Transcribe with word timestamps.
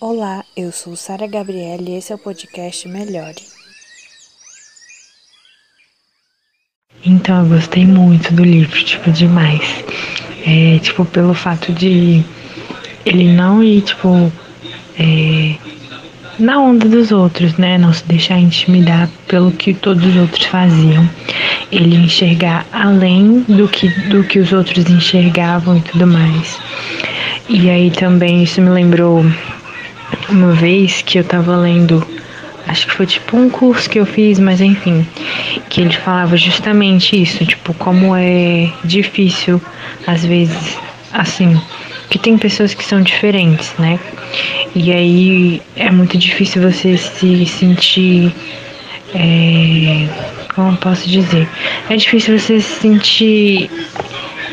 Olá, 0.00 0.44
eu 0.56 0.72
sou 0.72 0.96
Sara 0.96 1.26
Gabriela 1.26 1.88
e 1.88 1.94
esse 1.94 2.12
é 2.12 2.14
o 2.14 2.18
podcast 2.18 2.86
Melhore. 2.88 3.36
Então, 7.06 7.42
eu 7.42 7.48
gostei 7.48 7.86
muito 7.86 8.34
do 8.34 8.44
livro, 8.44 8.84
tipo, 8.84 9.10
demais. 9.12 9.62
É, 10.44 10.78
tipo, 10.80 11.04
pelo 11.04 11.32
fato 11.32 11.72
de 11.72 12.22
ele 13.06 13.32
não 13.32 13.62
ir, 13.62 13.82
tipo, 13.82 14.30
é, 14.98 15.54
na 16.38 16.60
onda 16.60 16.88
dos 16.88 17.12
outros, 17.12 17.56
né? 17.56 17.78
Não 17.78 17.92
se 17.92 18.04
deixar 18.04 18.38
intimidar 18.38 19.08
pelo 19.28 19.52
que 19.52 19.72
todos 19.72 20.04
os 20.04 20.16
outros 20.16 20.44
faziam. 20.46 21.08
Ele 21.70 21.96
enxergar 21.96 22.66
além 22.72 23.42
do 23.42 23.68
que, 23.68 23.88
do 24.08 24.24
que 24.24 24.40
os 24.40 24.52
outros 24.52 24.90
enxergavam 24.90 25.78
e 25.78 25.80
tudo 25.82 26.06
mais. 26.06 26.58
E 27.48 27.70
aí 27.70 27.90
também 27.90 28.42
isso 28.42 28.60
me 28.60 28.70
lembrou 28.70 29.24
uma 30.28 30.52
vez 30.52 31.02
que 31.02 31.18
eu 31.18 31.24
tava 31.24 31.56
lendo, 31.56 32.06
acho 32.66 32.86
que 32.86 32.94
foi 32.94 33.06
tipo 33.06 33.36
um 33.36 33.48
curso 33.50 33.88
que 33.88 33.98
eu 33.98 34.06
fiz, 34.06 34.38
mas 34.38 34.60
enfim, 34.60 35.06
que 35.68 35.80
ele 35.80 35.94
falava 35.94 36.36
justamente 36.36 37.20
isso, 37.20 37.44
tipo, 37.44 37.74
como 37.74 38.14
é 38.16 38.70
difícil 38.84 39.60
às 40.06 40.24
vezes, 40.24 40.78
assim, 41.12 41.60
que 42.10 42.18
tem 42.18 42.38
pessoas 42.38 42.74
que 42.74 42.84
são 42.84 43.02
diferentes, 43.02 43.72
né? 43.78 43.98
E 44.74 44.92
aí 44.92 45.62
é 45.76 45.90
muito 45.90 46.18
difícil 46.18 46.62
você 46.62 46.96
se 46.96 47.46
sentir. 47.46 48.34
É, 49.14 50.08
como 50.54 50.76
posso 50.76 51.08
dizer? 51.08 51.48
É 51.88 51.96
difícil 51.96 52.38
você 52.38 52.60
se 52.60 52.80
sentir 52.80 53.70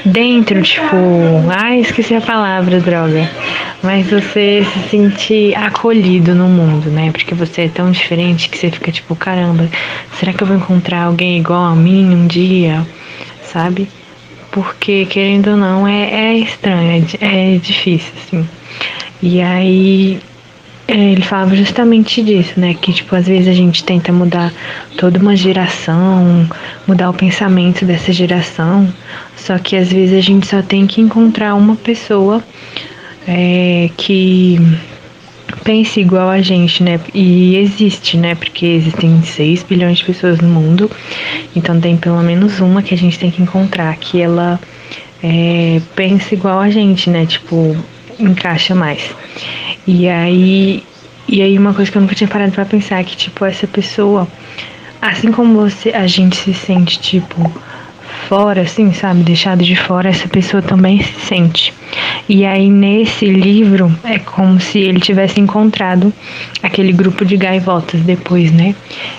dentro, 0.06 0.62
tipo, 0.62 0.96
ai, 1.50 1.80
esqueci 1.80 2.16
a 2.16 2.22
palavra, 2.22 2.80
droga. 2.80 3.30
Mas 3.84 4.08
você 4.08 4.66
se 4.66 4.90
sentir 4.90 5.56
acolhido 5.56 6.36
no 6.36 6.48
mundo, 6.48 6.90
né? 6.90 7.12
Porque 7.12 7.34
você 7.34 7.64
é 7.64 7.68
tão 7.68 7.92
diferente 7.92 8.50
que 8.50 8.58
você 8.58 8.70
fica 8.70 8.92
tipo, 8.92 9.16
caramba, 9.16 9.70
será 10.20 10.34
que 10.34 10.44
eu 10.44 10.48
vou 10.48 10.58
encontrar 10.58 11.04
alguém 11.04 11.40
igual 11.40 11.64
a 11.64 11.76
mim 11.76 12.14
um 12.14 12.28
dia? 12.28 12.86
Sabe? 13.44 13.88
Porque, 14.52 15.06
querendo 15.06 15.52
ou 15.52 15.58
não, 15.58 15.88
é, 15.88 16.34
é 16.34 16.38
estranho, 16.38 17.06
é, 17.20 17.56
é 17.56 17.58
difícil, 17.58 18.12
assim. 18.18 18.48
E 19.22 19.42
aí 19.42 20.20
é, 20.88 21.12
ele 21.12 21.22
falava 21.22 21.56
justamente 21.56 22.22
disso, 22.22 22.60
né? 22.60 22.74
Que, 22.74 22.92
tipo, 22.92 23.16
às 23.16 23.26
vezes 23.26 23.48
a 23.48 23.54
gente 23.54 23.82
tenta 23.82 24.12
mudar 24.12 24.52
toda 24.98 25.18
uma 25.20 25.38
geração, 25.38 26.46
mudar 26.86 27.10
o 27.10 27.14
pensamento 27.14 27.86
dessa 27.86 28.12
geração, 28.12 28.92
só 29.42 29.58
que 29.58 29.76
às 29.76 29.92
vezes 29.92 30.18
a 30.18 30.22
gente 30.22 30.48
só 30.48 30.62
tem 30.62 30.86
que 30.86 31.02
encontrar 31.02 31.56
uma 31.56 31.76
pessoa 31.76 32.44
é, 33.28 33.90
que 33.98 34.58
pense 35.64 36.00
igual 36.00 36.30
a 36.30 36.42
gente, 36.42 36.84
né? 36.84 37.00
E 37.14 37.58
existe, 37.58 38.18
né? 38.18 38.36
Porque 38.36 38.66
existem 38.66 39.22
6 39.24 39.64
bilhões 39.64 39.98
de 39.98 40.06
pessoas 40.06 40.40
no 40.40 40.48
mundo, 40.48 40.90
então 41.56 41.80
tem 41.80 41.98
pelo 41.98 42.22
menos 42.22 42.60
uma 42.60 42.84
que 42.84 42.94
a 42.94 42.98
gente 42.98 43.18
tem 43.18 43.32
que 43.32 43.42
encontrar, 43.42 43.96
que 43.98 44.22
ela 44.22 44.60
é, 45.24 45.82
igual 46.32 46.60
a 46.60 46.70
gente, 46.70 47.10
né? 47.10 47.26
Tipo, 47.26 47.76
encaixa 48.20 48.76
mais. 48.76 49.10
E 49.88 50.08
aí, 50.08 50.84
e 51.28 51.42
aí 51.42 51.58
uma 51.58 51.74
coisa 51.74 51.92
que 51.92 51.98
eu 51.98 52.02
nunca 52.02 52.14
tinha 52.14 52.28
parado 52.28 52.52
para 52.52 52.66
pensar 52.66 53.00
é 53.00 53.04
que 53.04 53.18
tipo 53.18 53.44
essa 53.44 53.66
pessoa, 53.66 54.28
assim 55.02 55.32
como 55.32 55.62
você, 55.62 55.90
a 55.90 56.06
gente 56.06 56.36
se 56.36 56.54
sente 56.54 57.00
tipo 57.00 57.52
fora, 58.32 58.62
assim, 58.62 58.94
sabe, 58.94 59.24
deixado 59.24 59.62
de 59.62 59.76
fora, 59.76 60.08
essa 60.08 60.26
pessoa 60.26 60.64
também 60.64 61.04
se 61.04 61.20
sente. 61.20 61.74
E 62.30 62.46
aí 62.46 62.70
nesse 62.70 63.26
livro 63.26 63.94
é 64.06 64.20
como 64.20 64.58
se 64.58 64.80
ele 64.80 65.02
tivesse 65.02 65.42
encontrado 65.42 66.14
aquele 66.64 66.94
grupo 66.94 67.26
de 67.26 67.36
gaivotas 67.36 68.00
depois, 68.00 68.50
né? 68.50 68.74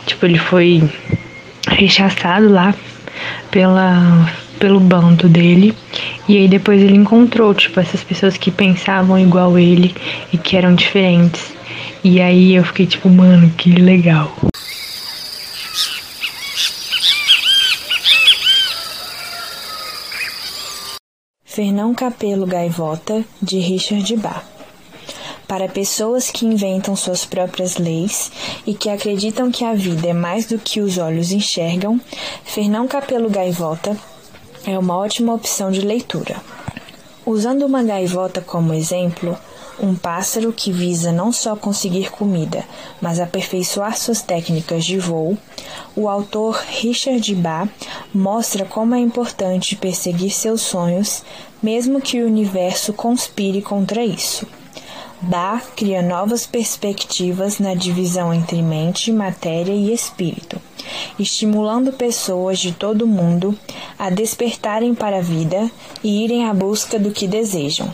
Tipo, 0.06 0.24
ele 0.24 0.38
foi 0.38 0.82
rechaçado 1.68 2.48
lá 2.48 2.74
pela 3.50 4.30
pelo 4.58 4.80
bando 4.80 5.28
dele. 5.28 5.74
E 6.26 6.38
aí 6.38 6.48
depois 6.48 6.80
ele 6.80 6.96
encontrou, 6.96 7.52
tipo, 7.52 7.78
essas 7.80 8.02
pessoas 8.02 8.38
que 8.38 8.50
pensavam 8.50 9.18
igual 9.18 9.58
ele 9.58 9.94
e 10.32 10.38
que 10.38 10.56
eram 10.56 10.74
diferentes. 10.74 11.52
E 12.02 12.18
aí 12.18 12.54
eu 12.54 12.64
fiquei 12.64 12.86
tipo, 12.86 13.10
mano, 13.10 13.52
que 13.58 13.72
legal. 13.72 14.51
Fernão 21.54 21.92
Capelo 21.92 22.46
Gaivota, 22.46 23.22
de 23.42 23.58
Richard 23.58 24.16
Bach. 24.16 24.42
Para 25.46 25.68
pessoas 25.68 26.30
que 26.30 26.46
inventam 26.46 26.96
suas 26.96 27.26
próprias 27.26 27.76
leis 27.76 28.32
e 28.66 28.72
que 28.72 28.88
acreditam 28.88 29.50
que 29.50 29.62
a 29.62 29.74
vida 29.74 30.08
é 30.08 30.14
mais 30.14 30.46
do 30.46 30.58
que 30.58 30.80
os 30.80 30.96
olhos 30.96 31.30
enxergam, 31.30 32.00
Fernão 32.42 32.88
Capelo 32.88 33.28
Gaivota 33.28 33.94
é 34.64 34.78
uma 34.78 34.96
ótima 34.96 35.34
opção 35.34 35.70
de 35.70 35.82
leitura. 35.82 36.36
Usando 37.26 37.66
uma 37.66 37.82
gaivota 37.82 38.40
como 38.40 38.72
exemplo, 38.72 39.36
um 39.82 39.96
pássaro 39.96 40.52
que 40.52 40.70
visa 40.70 41.10
não 41.10 41.32
só 41.32 41.56
conseguir 41.56 42.10
comida, 42.10 42.64
mas 43.00 43.18
aperfeiçoar 43.18 43.98
suas 43.98 44.22
técnicas 44.22 44.84
de 44.84 44.96
voo, 44.96 45.36
o 45.96 46.08
autor 46.08 46.62
Richard 46.80 47.34
Bach 47.34 47.68
mostra 48.14 48.64
como 48.64 48.94
é 48.94 49.00
importante 49.00 49.74
perseguir 49.74 50.30
seus 50.30 50.60
sonhos, 50.60 51.24
mesmo 51.60 52.00
que 52.00 52.22
o 52.22 52.26
universo 52.26 52.92
conspire 52.92 53.60
contra 53.60 54.04
isso. 54.04 54.46
Bach 55.20 55.62
cria 55.76 56.02
novas 56.02 56.46
perspectivas 56.46 57.58
na 57.58 57.74
divisão 57.74 58.32
entre 58.34 58.60
mente, 58.60 59.12
matéria 59.12 59.72
e 59.72 59.92
espírito, 59.92 60.60
estimulando 61.18 61.92
pessoas 61.92 62.58
de 62.58 62.72
todo 62.72 63.02
o 63.02 63.06
mundo 63.06 63.56
a 63.96 64.10
despertarem 64.10 64.94
para 64.94 65.18
a 65.18 65.22
vida 65.22 65.70
e 66.02 66.24
irem 66.24 66.48
à 66.48 66.52
busca 66.52 66.98
do 66.98 67.12
que 67.12 67.28
desejam, 67.28 67.92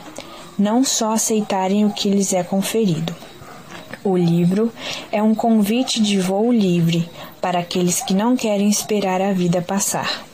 não 0.59 0.83
só 0.83 1.13
aceitarem 1.13 1.85
o 1.85 1.93
que 1.93 2.11
lhes 2.11 2.33
é 2.33 2.43
conferido. 2.43 3.15
O 4.05 4.17
livro 4.17 4.73
é 5.13 5.23
um 5.23 5.35
convite 5.35 6.03
de 6.03 6.19
voo 6.19 6.53
livre 6.53 7.09
para 7.41 7.61
aqueles 7.61 8.01
que 8.01 8.15
não 8.15 8.37
querem 8.37 8.69
esperar 8.69 9.21
a 9.21 9.33
vida 9.33 9.63
passar. 9.63 10.25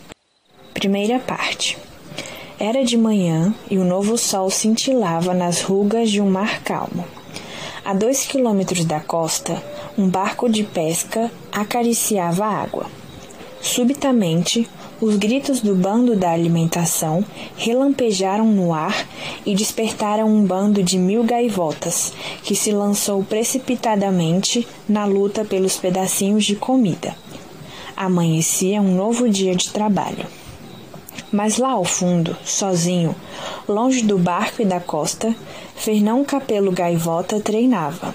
Primeira 0.72 1.18
parte. 1.18 1.78
Era 2.58 2.84
de 2.84 2.96
manhã 2.96 3.54
e 3.70 3.78
o 3.78 3.84
novo 3.84 4.16
sol 4.16 4.48
cintilava 4.50 5.34
nas 5.34 5.60
rugas 5.60 6.10
de 6.10 6.20
um 6.20 6.30
mar 6.30 6.62
calmo. 6.62 7.04
A 7.84 7.92
dois 7.92 8.24
quilômetros 8.24 8.84
da 8.84 9.00
costa, 9.00 9.62
um 9.98 10.08
barco 10.08 10.48
de 10.48 10.64
pesca 10.64 11.30
acariciava 11.52 12.44
a 12.44 12.62
água. 12.62 12.86
Subitamente, 13.60 14.68
os 15.00 15.16
gritos 15.16 15.60
do 15.60 15.74
bando 15.74 16.16
da 16.16 16.30
alimentação 16.30 17.24
relampejaram 17.56 18.46
no 18.46 18.72
ar 18.72 19.06
e 19.44 19.54
despertaram 19.54 20.28
um 20.28 20.44
bando 20.44 20.82
de 20.82 20.98
mil 20.98 21.24
gaivotas, 21.24 22.12
que 22.42 22.54
se 22.54 22.70
lançou 22.70 23.22
precipitadamente 23.24 24.66
na 24.88 25.04
luta 25.04 25.44
pelos 25.44 25.76
pedacinhos 25.76 26.44
de 26.44 26.56
comida. 26.56 27.14
Amanhecia 27.96 28.80
um 28.80 28.94
novo 28.94 29.28
dia 29.28 29.54
de 29.54 29.70
trabalho. 29.70 30.26
Mas 31.30 31.58
lá 31.58 31.72
ao 31.72 31.84
fundo, 31.84 32.36
sozinho, 32.44 33.14
longe 33.68 34.02
do 34.02 34.16
barco 34.16 34.62
e 34.62 34.64
da 34.64 34.80
costa, 34.80 35.34
Fernão 35.74 36.24
Capelo 36.24 36.70
Gaivota 36.70 37.40
treinava. 37.40 38.14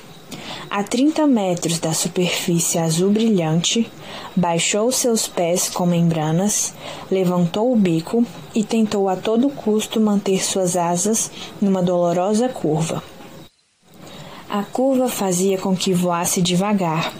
A 0.69 0.83
30 0.83 1.25
metros 1.27 1.79
da 1.79 1.93
superfície 1.93 2.77
azul 2.77 3.11
brilhante, 3.11 3.89
baixou 4.35 4.91
seus 4.91 5.27
pés 5.27 5.69
com 5.69 5.85
membranas, 5.85 6.73
levantou 7.09 7.71
o 7.71 7.75
bico 7.75 8.23
e 8.53 8.63
tentou 8.63 9.09
a 9.09 9.15
todo 9.15 9.49
custo 9.49 9.99
manter 9.99 10.43
suas 10.43 10.77
asas 10.77 11.31
numa 11.61 11.81
dolorosa 11.81 12.47
curva. 12.47 13.03
A 14.49 14.63
curva 14.63 15.09
fazia 15.09 15.57
com 15.57 15.75
que 15.75 15.93
voasse 15.93 16.41
devagar, 16.41 17.13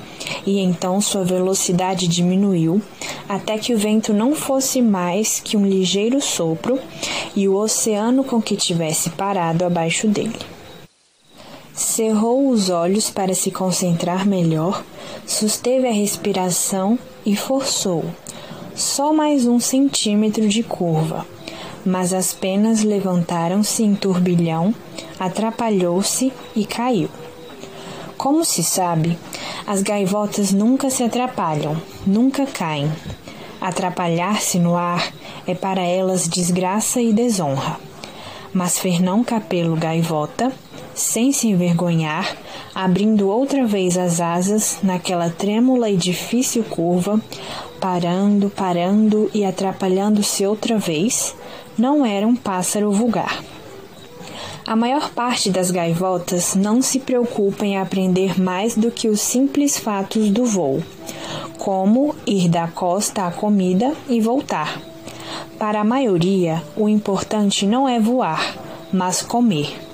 e 0.46 0.60
então 0.60 1.00
sua 1.00 1.24
velocidade 1.24 2.08
diminuiu 2.08 2.82
até 3.28 3.58
que 3.60 3.74
o 3.74 3.78
vento 3.78 4.12
não 4.14 4.34
fosse 4.34 4.82
mais 4.82 5.40
que 5.40 5.56
um 5.56 5.66
ligeiro 5.66 6.20
sopro 6.20 6.80
e 7.36 7.48
o 7.48 7.56
oceano 7.56 8.24
com 8.24 8.42
que 8.42 8.56
tivesse 8.56 9.12
parado 9.12 9.64
abaixo 9.64 10.08
dele. 10.08 10.59
Cerrou 11.80 12.50
os 12.50 12.70
olhos 12.70 13.10
para 13.10 13.34
se 13.34 13.52
concentrar 13.52 14.28
melhor, 14.28 14.84
susteve 15.26 15.88
a 15.88 15.94
respiração 15.94 17.00
e 17.26 17.38
forçou. 17.38 18.04
Só 18.76 19.14
mais 19.14 19.48
um 19.48 19.62
centímetro 19.62 20.46
de 20.50 20.62
curva, 20.62 21.26
mas 21.86 22.12
as 22.12 22.34
penas 22.34 22.84
levantaram-se 22.84 23.82
em 23.82 23.96
turbilhão, 23.96 24.76
atrapalhou-se 25.18 26.34
e 26.54 26.66
caiu. 26.66 27.10
Como 28.18 28.44
se 28.44 28.62
sabe, 28.62 29.18
as 29.66 29.82
gaivotas 29.82 30.52
nunca 30.52 30.90
se 30.90 31.02
atrapalham, 31.04 31.82
nunca 32.06 32.46
caem. 32.46 32.92
Atrapalhar-se 33.62 34.60
no 34.60 34.76
ar 34.76 35.14
é 35.48 35.56
para 35.56 35.82
elas 35.82 36.28
desgraça 36.28 37.02
e 37.02 37.14
desonra. 37.14 37.80
Mas 38.54 38.78
Fernão 38.78 39.24
Capelo 39.24 39.78
Gaivota 39.78 40.52
sem 41.00 41.32
se 41.32 41.48
envergonhar, 41.48 42.36
abrindo 42.76 43.30
outra 43.30 43.66
vez 43.66 43.98
as 43.98 44.20
asas 44.20 44.80
naquela 44.84 45.30
trêmula 45.30 45.90
e 45.90 45.96
difícil 45.96 46.62
curva, 46.64 47.22
parando, 47.80 48.50
parando 48.50 49.32
e 49.34 49.46
atrapalhando-se 49.46 50.46
outra 50.46 50.78
vez, 50.78 51.34
não 51.78 52.06
era 52.06 52.28
um 52.28 52.36
pássaro 52.36 52.92
vulgar. 52.92 53.42
A 54.68 54.76
maior 54.76 55.10
parte 55.12 55.50
das 55.50 55.72
gaivotas 55.72 56.54
não 56.54 56.82
se 56.82 57.00
preocupa 57.00 57.66
em 57.66 57.78
aprender 57.78 58.40
mais 58.40 58.76
do 58.76 58.92
que 58.92 59.08
os 59.08 59.22
simples 59.22 59.80
fatos 59.80 60.30
do 60.30 60.46
voo, 60.46 60.84
como 61.58 62.14
ir 62.28 62.50
da 62.50 62.68
costa 62.68 63.26
à 63.26 63.32
comida 63.32 63.94
e 64.10 64.20
voltar. 64.20 64.82
Para 65.58 65.80
a 65.80 65.86
maioria, 65.86 66.62
o 66.76 66.90
importante 66.90 67.66
não 67.66 67.88
é 67.88 68.00
voar, 68.00 68.58
mas 68.92 69.22
comer. 69.22 69.89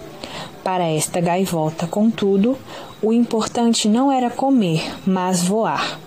Para 0.65 0.89
esta 0.89 1.21
gaivota, 1.21 1.85
contudo, 1.85 2.57
o 2.99 3.13
importante 3.13 3.87
não 3.87 4.11
era 4.11 4.31
comer, 4.31 4.81
mas 5.05 5.43
voar. 5.43 5.99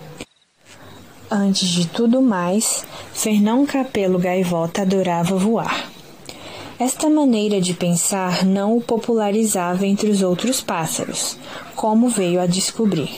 Antes 1.31 1.69
de 1.69 1.87
tudo 1.87 2.21
mais, 2.21 2.85
Fernão 3.13 3.65
Capelo 3.65 4.19
Gaivota 4.19 4.83
adorava 4.83 5.37
voar. 5.37 5.89
Esta 6.77 7.09
maneira 7.09 7.61
de 7.61 7.73
pensar 7.73 8.45
não 8.45 8.77
o 8.77 8.81
popularizava 8.81 9.87
entre 9.87 10.11
os 10.11 10.23
outros 10.23 10.61
pássaros, 10.61 11.39
como 11.77 12.09
veio 12.09 12.41
a 12.41 12.47
descobrir. 12.47 13.11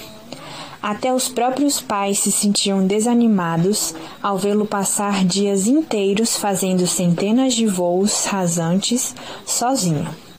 Até 0.82 1.10
os 1.10 1.26
próprios 1.26 1.80
pais 1.80 2.18
se 2.18 2.30
sentiam 2.30 2.86
desanimados 2.86 3.94
ao 4.22 4.36
vê-lo 4.36 4.66
passar 4.66 5.24
dias 5.24 5.66
inteiros 5.66 6.36
fazendo 6.36 6.86
centenas 6.86 7.54
de 7.54 7.66
voos 7.66 8.26
rasantes 8.26 9.14
sozinho. 9.46 10.29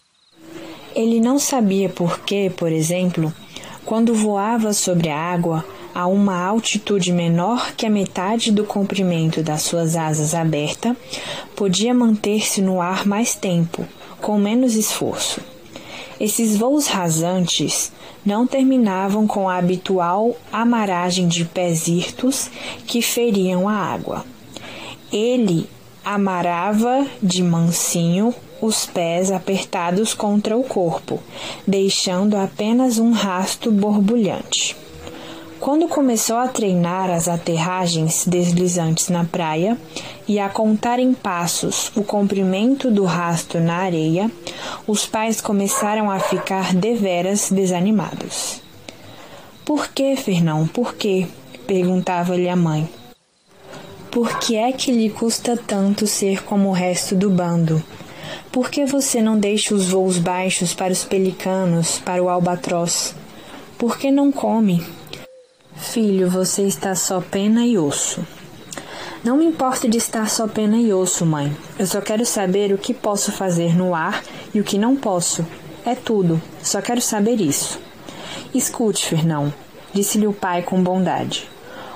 Ele 0.96 1.20
não 1.20 1.40
sabia 1.40 1.90
por 1.90 2.20
que, 2.20 2.50
por 2.50 2.72
exemplo, 2.72 3.34
quando 3.86 4.14
voava 4.14 4.74
sobre 4.74 5.10
a 5.10 5.18
água, 5.18 5.66
a 5.94 6.08
uma 6.08 6.42
altitude 6.42 7.12
menor 7.12 7.74
que 7.76 7.86
a 7.86 7.90
metade 7.90 8.52
do 8.52 8.64
comprimento 8.64 9.44
das 9.44 9.62
suas 9.64 9.96
asas 9.96 10.34
abertas, 10.34 10.96
podia 11.56 11.94
manter-se 11.94 12.62
no 12.62 12.82
ar 12.82 13.06
mais 13.06 13.36
tempo, 13.36 13.86
com 14.22 14.38
menos 14.38 14.76
esforço. 14.76 15.42
Esses 16.20 16.56
voos 16.56 16.88
rasantes 16.88 17.92
não 18.26 18.46
terminavam 18.46 19.26
com 19.26 19.50
a 19.50 19.58
habitual 19.58 20.36
amaragem 20.52 21.28
de 21.28 21.44
pés 21.44 21.88
hirtos 21.88 22.50
que 22.86 23.02
feriam 23.02 23.68
a 23.68 23.74
água. 23.74 24.24
Ele 25.12 25.68
amarava 26.06 27.06
de 27.22 27.42
mansinho 27.44 28.34
os 28.62 28.86
pés 28.86 29.32
apertados 29.32 30.14
contra 30.14 30.56
o 30.56 30.64
corpo, 30.64 31.20
deixando 31.68 32.38
apenas 32.38 33.00
um 33.00 33.12
rasto 33.12 33.72
borbulhante. 33.72 34.78
Quando 35.60 35.88
começou 35.88 36.38
a 36.38 36.48
treinar 36.48 37.12
as 37.12 37.28
aterragens 37.28 38.26
deslizantes 38.26 39.10
na 39.10 39.26
praia 39.26 39.78
e 40.28 40.40
a 40.40 40.50
contar 40.50 40.98
em 40.98 41.14
passos 41.14 41.92
o 41.96 42.04
comprimento 42.04 42.90
do 42.90 43.04
rasto 43.04 43.60
na 43.60 43.76
areia, 43.76 44.32
os 44.88 45.06
pais 45.06 45.40
começaram 45.40 46.10
a 46.10 46.20
ficar 46.20 46.74
deveras 46.74 47.52
desanimados. 47.52 48.62
Por 49.64 49.90
que, 49.90 50.16
Fernão, 50.16 50.68
por 50.68 50.96
que? 50.96 51.28
perguntava-lhe 51.68 52.50
a 52.50 52.56
mãe. 52.56 52.90
Por 54.10 54.40
que 54.40 54.58
é 54.58 54.72
que 54.72 54.92
lhe 54.92 55.10
custa 55.10 55.56
tanto 55.56 56.08
ser 56.08 56.44
como 56.44 56.70
o 56.70 56.74
resto 56.74 57.16
do 57.16 57.30
bando? 57.30 57.82
Por 58.52 58.70
que 58.70 58.86
você 58.86 59.22
não 59.22 59.38
deixa 59.38 59.74
os 59.74 59.90
voos 59.90 60.18
baixos 60.18 60.74
para 60.74 60.92
os 60.92 61.04
pelicanos, 61.04 62.00
para 62.00 62.22
o 62.24 62.30
albatroz? 62.30 63.16
Por 63.78 63.98
que 63.98 64.12
não 64.12 64.32
come? 64.32 64.86
Filho, 65.76 66.30
você 66.30 66.64
está 66.64 66.94
só 66.94 67.20
pena 67.20 67.66
e 67.66 67.78
osso. 67.78 68.26
Não 69.24 69.38
me 69.38 69.46
importa 69.46 69.88
de 69.88 69.98
estar 69.98 70.30
só 70.30 70.48
pena 70.48 70.78
e 70.78 70.92
osso, 70.94 71.26
mãe. 71.26 71.56
Eu 71.78 71.86
só 71.86 72.02
quero 72.02 72.26
saber 72.26 72.74
o 72.74 72.78
que 72.78 72.94
posso 72.94 73.32
fazer 73.32 73.76
no 73.76 73.94
ar 73.94 74.24
e 74.54 74.60
o 74.60 74.64
que 74.64 74.78
não 74.78 74.96
posso. 74.96 75.46
É 75.86 75.96
tudo. 75.96 76.42
Só 76.62 76.82
quero 76.82 77.02
saber 77.02 77.40
isso. 77.40 77.80
Escute, 78.54 79.06
Fernão, 79.06 79.54
disse-lhe 79.94 80.28
o 80.28 80.34
pai 80.34 80.62
com 80.62 80.82
bondade. 80.84 81.50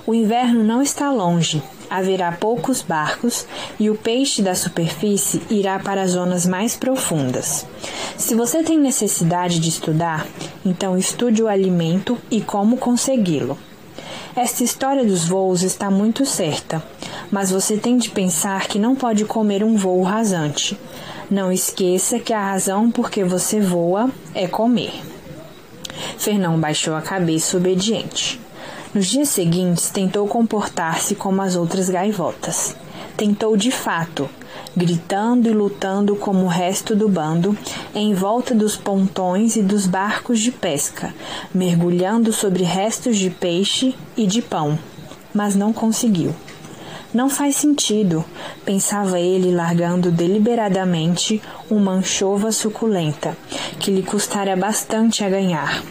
O 0.05 0.13
inverno 0.13 0.63
não 0.63 0.81
está 0.81 1.11
longe. 1.11 1.61
Haverá 1.89 2.31
poucos 2.31 2.81
barcos 2.81 3.45
e 3.79 3.89
o 3.89 3.95
peixe 3.95 4.41
da 4.41 4.55
superfície 4.55 5.41
irá 5.49 5.79
para 5.79 6.01
as 6.01 6.11
zonas 6.11 6.45
mais 6.45 6.75
profundas. 6.75 7.65
Se 8.17 8.35
você 8.35 8.63
tem 8.63 8.77
necessidade 8.77 9.59
de 9.59 9.69
estudar, 9.69 10.25
então 10.65 10.97
estude 10.97 11.43
o 11.43 11.47
alimento 11.47 12.17
e 12.29 12.41
como 12.41 12.77
consegui-lo. 12.77 13.57
Esta 14.35 14.63
história 14.63 15.05
dos 15.05 15.27
voos 15.27 15.63
está 15.63 15.89
muito 15.89 16.25
certa, 16.25 16.83
mas 17.31 17.51
você 17.51 17.77
tem 17.77 17.97
de 17.97 18.09
pensar 18.09 18.67
que 18.67 18.77
não 18.77 18.95
pode 18.95 19.23
comer 19.23 19.63
um 19.63 19.77
voo 19.77 20.03
rasante. 20.03 20.77
Não 21.31 21.51
esqueça 21.51 22.19
que 22.19 22.33
a 22.33 22.51
razão 22.51 22.91
por 22.91 23.09
que 23.09 23.23
você 23.23 23.59
voa 23.61 24.09
é 24.33 24.45
comer. 24.45 24.93
Fernão 26.17 26.59
baixou 26.59 26.95
a 26.95 27.01
cabeça 27.01 27.57
obediente. 27.57 28.44
Nos 28.95 29.07
dias 29.07 29.27
seguintes, 29.27 29.89
tentou 29.89 30.25
comportar-se 30.25 31.15
como 31.15 31.41
as 31.41 31.57
outras 31.57 31.89
gaivotas. 31.89 32.77
Tentou 33.17 33.57
de 33.57 33.69
fato, 33.69 34.29
gritando 34.73 35.49
e 35.49 35.51
lutando 35.51 36.15
como 36.15 36.45
o 36.45 36.47
resto 36.47 36.95
do 36.95 37.09
bando, 37.09 37.57
em 37.93 38.13
volta 38.13 38.55
dos 38.55 38.77
pontões 38.77 39.57
e 39.57 39.61
dos 39.61 39.85
barcos 39.85 40.39
de 40.39 40.49
pesca, 40.49 41.13
mergulhando 41.53 42.31
sobre 42.31 42.63
restos 42.63 43.17
de 43.17 43.29
peixe 43.29 43.93
e 44.15 44.25
de 44.25 44.41
pão, 44.41 44.79
mas 45.33 45.57
não 45.57 45.73
conseguiu. 45.73 46.33
Não 47.13 47.29
faz 47.29 47.57
sentido, 47.57 48.23
pensava 48.63 49.19
ele, 49.19 49.53
largando 49.53 50.09
deliberadamente 50.09 51.41
uma 51.69 51.91
anchova 51.91 52.49
suculenta, 52.49 53.37
que 53.77 53.91
lhe 53.91 54.03
custara 54.03 54.55
bastante 54.55 55.21
a 55.21 55.29
ganhar, 55.29 55.83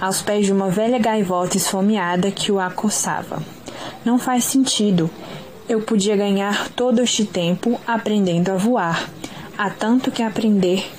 aos 0.00 0.22
pés 0.22 0.46
de 0.46 0.52
uma 0.52 0.70
velha 0.70 0.98
gaivota 0.98 1.56
esfomeada 1.56 2.30
que 2.30 2.50
o 2.52 2.60
acossava. 2.60 3.42
Não 4.04 4.18
faz 4.18 4.44
sentido, 4.44 5.10
eu 5.68 5.82
podia 5.82 6.16
ganhar 6.16 6.68
todo 6.70 7.02
este 7.02 7.24
tempo 7.26 7.78
aprendendo 7.86 8.50
a 8.50 8.56
voar. 8.56 9.10
Há 9.56 9.68
tanto 9.68 10.10
que 10.10 10.22
aprender. 10.22 10.90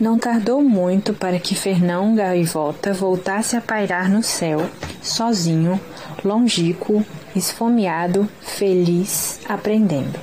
Não 0.00 0.18
tardou 0.18 0.60
muito 0.60 1.14
para 1.14 1.38
que 1.38 1.54
Fernão 1.54 2.16
Gaivota 2.16 2.92
voltasse 2.92 3.56
a 3.56 3.60
pairar 3.60 4.10
no 4.10 4.24
céu, 4.24 4.68
sozinho, 5.00 5.80
longínquo, 6.24 7.04
esfomeado, 7.36 8.28
feliz, 8.40 9.38
aprendendo. 9.48 10.18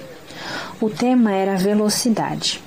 O 0.82 0.90
tema 0.90 1.32
era 1.32 1.56
velocidade. 1.56 2.62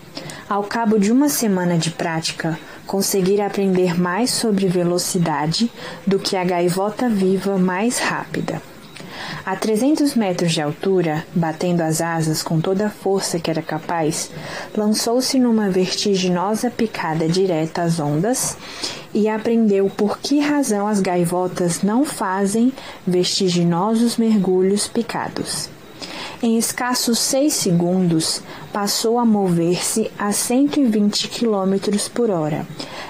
Ao 0.49 0.63
cabo 0.63 0.99
de 0.99 1.13
uma 1.13 1.29
semana 1.29 1.77
de 1.77 1.91
prática, 1.91 2.59
conseguir 2.87 3.41
aprender 3.41 3.99
mais 3.99 4.31
sobre 4.31 4.67
velocidade 4.69 5.71
do 6.07 6.19
que 6.19 6.37
a 6.37 6.45
gaivota 6.45 7.09
viva 7.09 7.59
mais 7.59 7.99
rápida. 7.99 8.61
A 9.45 9.55
300 9.55 10.15
metros 10.15 10.53
de 10.53 10.63
altura, 10.63 11.25
batendo 11.35 11.83
as 11.83 12.01
asas 12.01 12.43
com 12.43 12.61
toda 12.61 12.87
a 12.87 12.91
força 12.91 13.39
que 13.39 13.51
era 13.51 13.61
capaz, 13.61 14.31
lançou-se 14.75 15.39
numa 15.39 15.69
vertiginosa 15.69 16.71
picada 16.71 17.29
direta 17.29 17.83
às 17.83 18.01
ondas 18.01 18.57
e 19.13 19.29
aprendeu 19.29 19.91
por 19.91 20.19
que 20.19 20.41
razão 20.41 20.87
as 20.87 21.01
gaivotas 21.01 21.83
não 21.83 22.05
fazem 22.05 22.73
vertiginosos 23.07 24.17
mergulhos 24.17 24.89
picados. 24.89 25.69
Em 26.47 26.59
escassos 26.59 27.21
seis 27.21 27.55
segundos, 27.55 28.43
passou 28.71 29.19
a 29.19 29.25
mover-se 29.25 30.11
a 30.19 30.31
120 30.31 31.29
km 31.29 32.11
por 32.13 32.29
hora, 32.29 32.67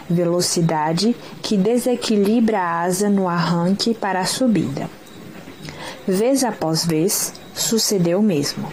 velocidade 0.08 1.16
que 1.42 1.56
desequilibra 1.56 2.60
a 2.60 2.82
asa 2.82 3.10
no 3.10 3.28
arranque 3.28 3.92
para 3.92 4.20
a 4.20 4.24
subida. 4.24 4.88
Vez 6.06 6.44
após 6.44 6.86
vez, 6.86 7.32
sucedeu 7.52 8.20
o 8.20 8.22
mesmo. 8.22 8.70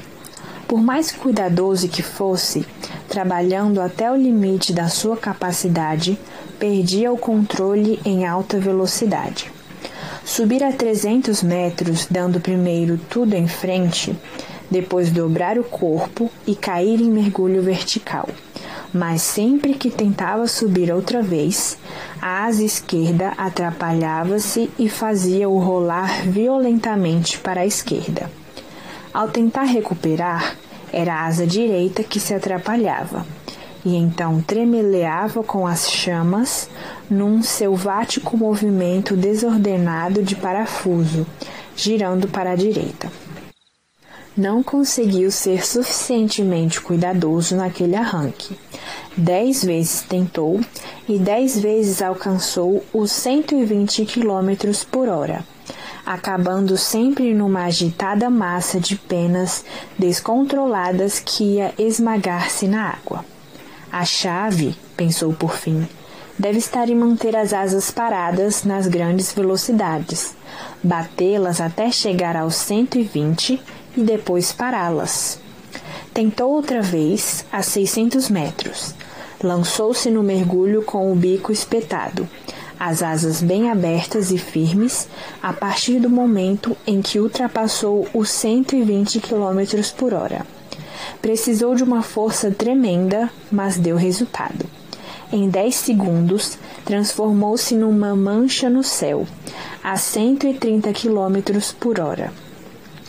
Por 0.68 0.80
mais 0.80 1.12
cuidadoso 1.12 1.88
que 1.88 2.04
fosse, 2.04 2.64
trabalhando 3.10 3.82
até 3.82 4.12
o 4.12 4.16
limite 4.16 4.74
da 4.74 4.90
sua 4.90 5.18
capacidade, 5.18 6.20
perdia 6.60 7.12
o 7.12 7.18
controle 7.18 8.00
em 8.06 8.28
alta 8.28 8.60
velocidade. 8.60 9.52
Subir 10.24 10.64
a 10.64 10.72
300 10.72 11.42
metros, 11.42 12.06
dando 12.10 12.40
primeiro 12.40 13.00
tudo 13.10 13.34
em 13.34 13.48
frente, 13.48 14.16
depois 14.72 15.12
dobrar 15.12 15.60
o 15.60 15.64
corpo 15.64 16.32
e 16.48 16.56
cair 16.56 17.00
em 17.00 17.12
mergulho 17.12 17.62
vertical 17.62 18.28
mas 18.94 19.22
sempre 19.22 19.74
que 19.74 19.90
tentava 19.90 20.48
subir 20.48 20.92
outra 20.92 21.22
vez, 21.22 21.78
a 22.22 22.46
asa 22.46 22.64
esquerda 22.64 23.34
atrapalhava-se 23.38 24.70
e 24.78 24.90
fazia-o 24.90 25.58
rolar 25.60 26.24
violentamente 26.28 27.38
para 27.40 27.62
a 27.62 27.66
esquerda. 27.66 28.30
Ao 29.14 29.28
tentar 29.30 29.64
recuperar, 29.64 30.58
era 30.92 31.14
a 31.14 31.26
asa 31.26 31.48
direita 31.48 32.04
que 32.04 32.20
se 32.20 32.34
atrapalhava. 32.34 33.26
e 33.84 33.96
então 33.96 34.40
tremeleava 34.44 35.42
com 35.42 35.66
as 35.66 35.90
chamas 35.90 36.70
num 37.10 37.42
selvático 37.42 38.38
movimento 38.38 39.18
desordenado 39.18 40.22
de 40.22 40.36
parafuso, 40.36 41.26
girando 41.76 42.28
para 42.28 42.52
a 42.52 42.56
direita. 42.56 43.12
Não 44.36 44.64
conseguiu 44.64 45.30
ser 45.30 45.66
suficientemente 45.66 46.80
cuidadoso 46.80 47.54
naquele 47.54 47.98
arranque. 47.98 48.58
Dez 49.18 49.62
vezes 49.62 50.04
tentou 50.04 50.62
e 51.08 51.20
dez 51.20 51.60
vezes 51.60 52.02
alcançou 52.02 52.82
os 52.94 53.12
120 53.12 54.06
km 54.06 54.72
por 54.90 55.10
hora, 55.10 55.44
acabando 56.06 56.78
sempre 56.78 57.34
numa 57.34 57.66
agitada 57.66 58.30
massa 58.30 58.80
de 58.80 58.96
penas 58.96 59.66
descontroladas 60.00 61.20
que 61.20 61.56
ia 61.56 61.74
esmagar-se 61.78 62.70
na 62.70 62.88
água. 62.88 63.26
A 63.92 64.06
chave, 64.06 64.78
pensou 64.96 65.34
por 65.34 65.58
fim, 65.58 65.86
deve 66.40 66.58
estar 66.58 66.88
em 66.88 66.96
manter 66.96 67.36
as 67.36 67.52
asas 67.52 67.92
paradas 67.92 68.64
nas 68.64 68.88
grandes 68.88 69.34
velocidades, 69.34 70.34
batê-las 70.82 71.60
até 71.60 71.92
chegar 71.92 72.38
aos 72.38 72.56
120 72.56 73.62
e 73.96 74.02
depois 74.02 74.52
pará-las. 74.52 75.40
Tentou 76.14 76.52
outra 76.52 76.82
vez 76.82 77.46
a 77.52 77.62
600 77.62 78.30
metros. 78.30 78.94
Lançou-se 79.42 80.10
no 80.12 80.22
mergulho 80.22 80.84
com 80.84 81.12
o 81.12 81.16
bico 81.16 81.52
espetado, 81.52 82.28
as 82.80 83.02
asas 83.02 83.42
bem 83.42 83.70
abertas 83.70 84.32
e 84.32 84.38
firmes, 84.38 85.08
a 85.42 85.54
partir 85.54 86.00
do 86.00 86.10
momento 86.10 86.76
em 86.86 87.02
que 87.02 87.20
ultrapassou 87.20 88.08
os 88.14 88.30
120 88.30 89.20
km 89.20 89.82
por 89.96 90.14
hora. 90.14 90.46
Precisou 91.22 91.76
de 91.76 91.84
uma 91.84 92.02
força 92.02 92.52
tremenda, 92.52 93.32
mas 93.52 93.78
deu 93.78 93.96
resultado. 93.96 94.66
Em 95.32 95.50
10 95.50 95.76
segundos, 95.76 96.58
transformou-se 96.84 97.74
numa 97.76 98.16
mancha 98.16 98.70
no 98.70 98.84
céu, 98.84 99.26
a 99.84 99.96
130 99.96 100.92
km 100.92 101.60
por 101.80 102.00
hora. 102.00 102.34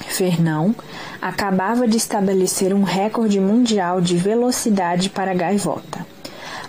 Fernão 0.02 0.74
acabava 1.20 1.86
de 1.86 1.96
estabelecer 1.96 2.74
um 2.74 2.82
recorde 2.82 3.40
mundial 3.40 4.00
de 4.00 4.16
velocidade 4.16 5.10
para 5.10 5.30
a 5.30 5.34
gaivota. 5.34 6.06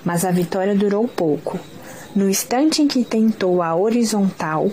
Mas 0.04 0.26
a 0.26 0.32
vitória 0.32 0.76
durou 0.76 1.08
pouco. 1.08 1.60
No 2.16 2.30
instante 2.30 2.82
em 2.82 2.88
que 2.88 3.04
tentou 3.04 3.62
a 3.62 3.76
horizontal, 3.76 4.70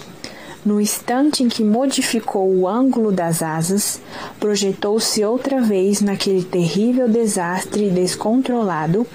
no 0.64 0.78
instante 0.78 1.42
em 1.42 1.48
que 1.48 1.64
modificou 1.64 2.46
o 2.54 2.68
ângulo 2.68 3.10
das 3.10 3.42
asas, 3.42 4.00
projetou-se 4.38 5.24
outra 5.24 5.62
vez 5.62 6.02
naquele 6.02 6.44
terrível 6.44 7.08
desastre 7.08 7.88
descontrolado 7.88 9.06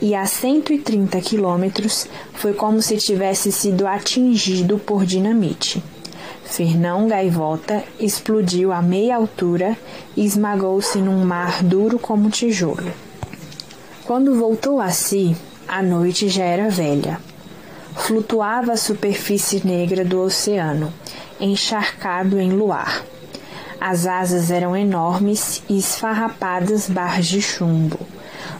e 0.00 0.14
a 0.14 0.24
130 0.24 1.20
quilômetros 1.20 2.06
foi 2.32 2.54
como 2.54 2.80
se 2.80 2.96
tivesse 2.96 3.52
sido 3.52 3.86
atingido 3.86 4.78
por 4.78 5.04
dinamite. 5.04 5.82
Fernão 6.48 7.06
Gaivota 7.06 7.84
explodiu 8.00 8.72
a 8.72 8.82
meia 8.82 9.16
altura 9.16 9.76
e 10.16 10.24
esmagou-se 10.24 10.98
num 10.98 11.24
mar 11.24 11.62
duro 11.62 11.98
como 11.98 12.30
tijolo. 12.30 12.92
Quando 14.04 14.34
voltou 14.34 14.80
a 14.80 14.90
si, 14.90 15.36
a 15.68 15.82
noite 15.82 16.28
já 16.28 16.44
era 16.44 16.68
velha 16.68 17.20
flutuava 17.98 18.72
a 18.72 18.76
superfície 18.76 19.66
negra 19.66 20.04
do 20.04 20.20
oceano, 20.20 20.92
encharcado 21.38 22.40
em 22.40 22.50
luar. 22.50 23.04
As 23.80 24.06
asas 24.06 24.50
eram 24.50 24.76
enormes 24.76 25.62
e 25.68 25.78
esfarrapadas 25.78 26.88
barras 26.88 27.26
de 27.26 27.42
chumbo, 27.42 27.98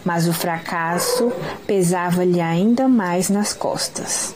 mas 0.04 0.28
o 0.28 0.32
fracasso 0.32 1.32
pesava-lhe 1.66 2.40
ainda 2.40 2.88
mais 2.88 3.30
nas 3.30 3.52
costas. 3.52 4.34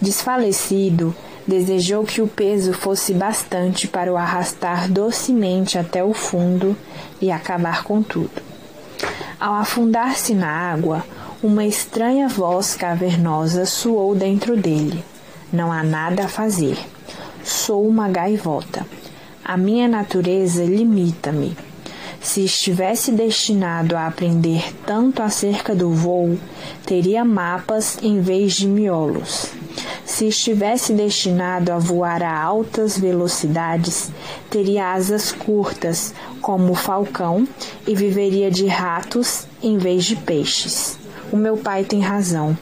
Desfalecido, 0.00 1.14
desejou 1.46 2.04
que 2.04 2.22
o 2.22 2.28
peso 2.28 2.72
fosse 2.72 3.12
bastante 3.12 3.86
para 3.86 4.12
o 4.12 4.16
arrastar 4.16 4.90
docemente 4.90 5.78
até 5.78 6.02
o 6.02 6.14
fundo 6.14 6.76
e 7.20 7.30
acabar 7.30 7.84
com 7.84 8.02
tudo. 8.02 8.42
Ao 9.38 9.54
afundar-se 9.54 10.34
na 10.34 10.48
água, 10.48 11.04
uma 11.42 11.64
estranha 11.64 12.28
voz 12.28 12.74
cavernosa 12.74 13.66
soou 13.66 14.14
dentro 14.14 14.56
dele. 14.56 15.04
Não 15.52 15.70
há 15.70 15.82
nada 15.82 16.24
a 16.24 16.28
fazer. 16.28 16.78
Sou 17.42 17.86
uma 17.86 18.08
gaivota. 18.08 18.86
A 19.44 19.56
minha 19.56 19.86
natureza 19.86 20.64
limita-me. 20.64 21.54
Se 22.24 22.42
estivesse 22.42 23.12
destinado 23.12 23.94
a 23.94 24.06
aprender 24.06 24.74
tanto 24.86 25.22
acerca 25.22 25.74
do 25.74 25.90
voo, 25.90 26.38
teria 26.86 27.22
mapas 27.22 27.98
em 28.02 28.22
vez 28.22 28.54
de 28.54 28.66
miolos. 28.66 29.52
Se 30.06 30.28
estivesse 30.28 30.94
destinado 30.94 31.70
a 31.70 31.78
voar 31.78 32.22
a 32.22 32.42
altas 32.42 32.98
velocidades, 32.98 34.10
teria 34.48 34.94
asas 34.94 35.32
curtas, 35.32 36.14
como 36.40 36.72
o 36.72 36.74
falcão, 36.74 37.46
e 37.86 37.94
viveria 37.94 38.50
de 38.50 38.66
ratos 38.66 39.46
em 39.62 39.76
vez 39.76 40.06
de 40.06 40.16
peixes. 40.16 40.98
O 41.30 41.36
meu 41.36 41.58
pai 41.58 41.84
tem 41.84 42.00
razão. 42.00 42.56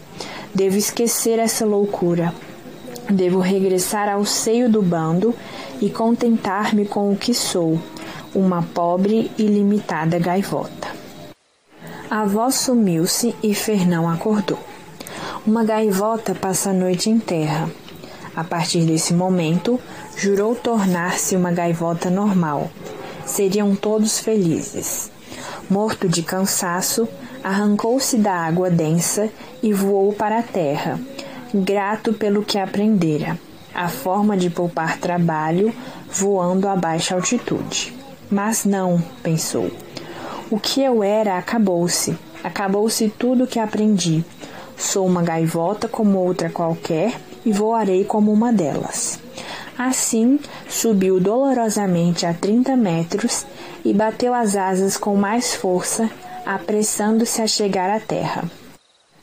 Devo 0.52 0.76
esquecer 0.76 1.38
essa 1.38 1.64
loucura. 1.64 2.34
Devo 3.08 3.38
regressar 3.38 4.08
ao 4.08 4.24
seio 4.24 4.68
do 4.68 4.82
bando 4.82 5.32
e 5.80 5.88
contentar-me 5.88 6.84
com 6.84 7.12
o 7.12 7.16
que 7.16 7.32
sou, 7.32 7.80
uma 8.34 8.62
pobre 8.62 9.30
e 9.38 9.42
limitada 9.42 10.18
gaivota. 10.18 10.88
A 12.10 12.24
voz 12.24 12.56
sumiu-se 12.56 13.34
e 13.42 13.54
Fernão 13.54 14.08
acordou. 14.08 14.58
Uma 15.46 15.64
gaivota 15.64 16.34
passa 16.34 16.70
a 16.70 16.72
noite 16.72 17.10
em 17.10 17.18
terra. 17.18 17.70
A 18.34 18.44
partir 18.44 18.84
desse 18.84 19.12
momento, 19.12 19.80
jurou 20.16 20.54
tornar-se 20.54 21.36
uma 21.36 21.50
gaivota 21.50 22.08
normal. 22.10 22.70
Seriam 23.26 23.74
todos 23.74 24.18
felizes. 24.18 25.10
Morto 25.68 26.08
de 26.08 26.22
cansaço, 26.22 27.08
arrancou-se 27.42 28.16
da 28.16 28.34
água 28.34 28.70
densa 28.70 29.28
e 29.62 29.72
voou 29.72 30.12
para 30.12 30.38
a 30.38 30.42
terra, 30.42 31.00
grato 31.52 32.12
pelo 32.12 32.44
que 32.44 32.58
aprendera, 32.58 33.38
a 33.74 33.88
forma 33.88 34.36
de 34.36 34.50
poupar 34.50 34.98
trabalho 34.98 35.74
voando 36.10 36.68
a 36.68 36.76
baixa 36.76 37.14
altitude. 37.14 38.01
Mas 38.32 38.64
não, 38.64 38.98
pensou. 39.22 39.70
O 40.50 40.58
que 40.58 40.80
eu 40.80 41.04
era 41.04 41.36
acabou-se. 41.36 42.18
Acabou-se 42.42 43.10
tudo 43.10 43.44
o 43.44 43.46
que 43.46 43.58
aprendi. 43.58 44.24
Sou 44.74 45.06
uma 45.06 45.22
gaivota 45.22 45.86
como 45.86 46.18
outra 46.18 46.48
qualquer 46.48 47.20
e 47.44 47.52
voarei 47.52 48.04
como 48.04 48.32
uma 48.32 48.50
delas. 48.50 49.20
Assim, 49.76 50.40
subiu 50.66 51.20
dolorosamente 51.20 52.24
a 52.24 52.32
30 52.32 52.74
metros 52.74 53.44
e 53.84 53.92
bateu 53.92 54.32
as 54.32 54.56
asas 54.56 54.96
com 54.96 55.14
mais 55.14 55.54
força 55.54 56.10
apressando-se 56.46 57.42
a 57.42 57.46
chegar 57.46 57.90
à 57.90 58.00
terra. 58.00 58.50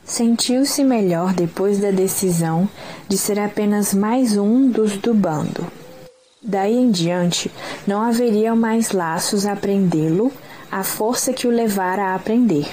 Sentiu-se 0.04 0.84
melhor 0.84 1.32
depois 1.32 1.80
da 1.80 1.90
decisão 1.90 2.68
de 3.08 3.18
ser 3.18 3.40
apenas 3.40 3.92
mais 3.92 4.36
um 4.36 4.70
dos 4.70 4.96
do 4.96 5.12
bando. 5.12 5.66
Daí 6.42 6.74
em 6.74 6.90
diante, 6.90 7.50
não 7.86 8.02
haveria 8.02 8.54
mais 8.54 8.92
laços 8.92 9.46
a 9.46 9.56
prendê-lo, 9.56 10.32
a 10.70 10.84
força 10.84 11.32
que 11.32 11.46
o 11.46 11.50
levara 11.50 12.06
a 12.06 12.14
aprender. 12.14 12.68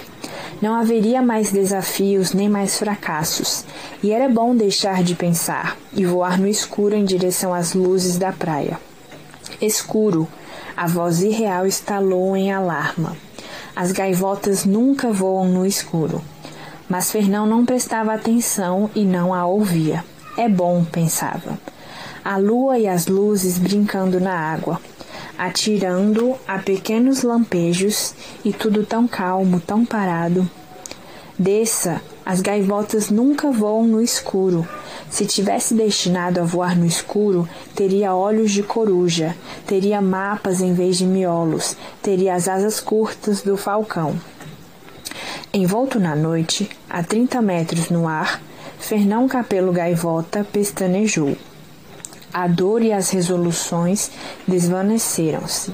Não 0.62 0.74
haveria 0.74 1.22
mais 1.22 1.52
desafios 1.52 2.34
nem 2.34 2.50
mais 2.50 2.78
fracassos, 2.78 3.64
e 4.04 4.12
era 4.12 4.28
bom 4.28 4.56
deixar 4.56 5.04
de 5.04 5.16
pensar 5.16 5.78
e 5.94 6.06
voar 6.06 6.40
no 6.40 6.48
escuro 6.48 6.96
em 6.96 7.06
direção 7.06 7.54
às 7.54 7.74
luzes 7.74 8.18
da 8.18 8.32
praia. 8.32 8.80
Escuro, 9.62 10.28
a 10.76 10.88
voz 10.88 11.22
irreal 11.22 11.66
estalou 11.66 12.36
em 12.36 12.52
alarma. 12.52 13.16
As 13.76 13.92
gaivotas 13.92 14.66
nunca 14.66 15.12
voam 15.12 15.48
no 15.48 15.66
escuro. 15.66 16.22
Mas 16.90 17.12
Fernão 17.12 17.46
não 17.46 17.66
prestava 17.66 18.14
atenção 18.14 18.90
e 18.96 19.04
não 19.04 19.34
a 19.34 19.46
ouvia. 19.46 20.04
É 20.38 20.48
bom, 20.48 20.84
pensava. 20.84 21.60
A 22.24 22.38
lua 22.38 22.78
e 22.78 22.88
as 22.88 23.08
luzes 23.08 23.58
brincando 23.58 24.20
na 24.20 24.34
água, 24.34 24.80
atirando 25.38 26.36
a 26.48 26.58
pequenos 26.60 27.24
lampejos 27.24 28.14
e 28.44 28.52
tudo 28.52 28.86
tão 28.86 29.08
calmo, 29.08 29.60
tão 29.60 29.86
parado. 29.86 30.50
Desça, 31.38 32.02
as 32.26 32.42
gaivotas 32.42 33.10
nunca 33.10 33.52
voam 33.52 33.86
no 33.86 34.02
escuro, 34.02 34.68
se 35.10 35.26
tivesse 35.26 35.74
destinado 35.74 36.40
a 36.40 36.44
voar 36.44 36.78
no 36.78 36.86
escuro, 36.86 37.48
teria 37.74 38.14
olhos 38.14 38.52
de 38.52 38.62
coruja, 38.62 39.36
teria 39.66 40.02
mapas 40.02 40.62
em 40.62 40.74
vez 40.74 40.98
de 40.98 41.06
miolos, 41.06 41.78
teria 42.02 42.36
as 42.36 42.48
asas 42.48 42.80
curtas 42.80 43.42
do 43.42 43.56
falcão. 43.56 44.16
Envolto 45.54 46.00
na 46.00 46.16
noite, 46.16 46.70
a 46.90 47.02
30 47.02 47.42
metros 47.42 47.90
no 47.90 48.08
ar, 48.08 48.42
Fernão 48.78 49.28
Capelo 49.28 49.72
Gaivota 49.72 50.44
pestanejou. 50.44 51.36
A 52.40 52.46
dor 52.46 52.84
e 52.84 52.94
as 52.94 53.10
resoluções 53.10 54.12
desvaneceram-se. 54.48 55.74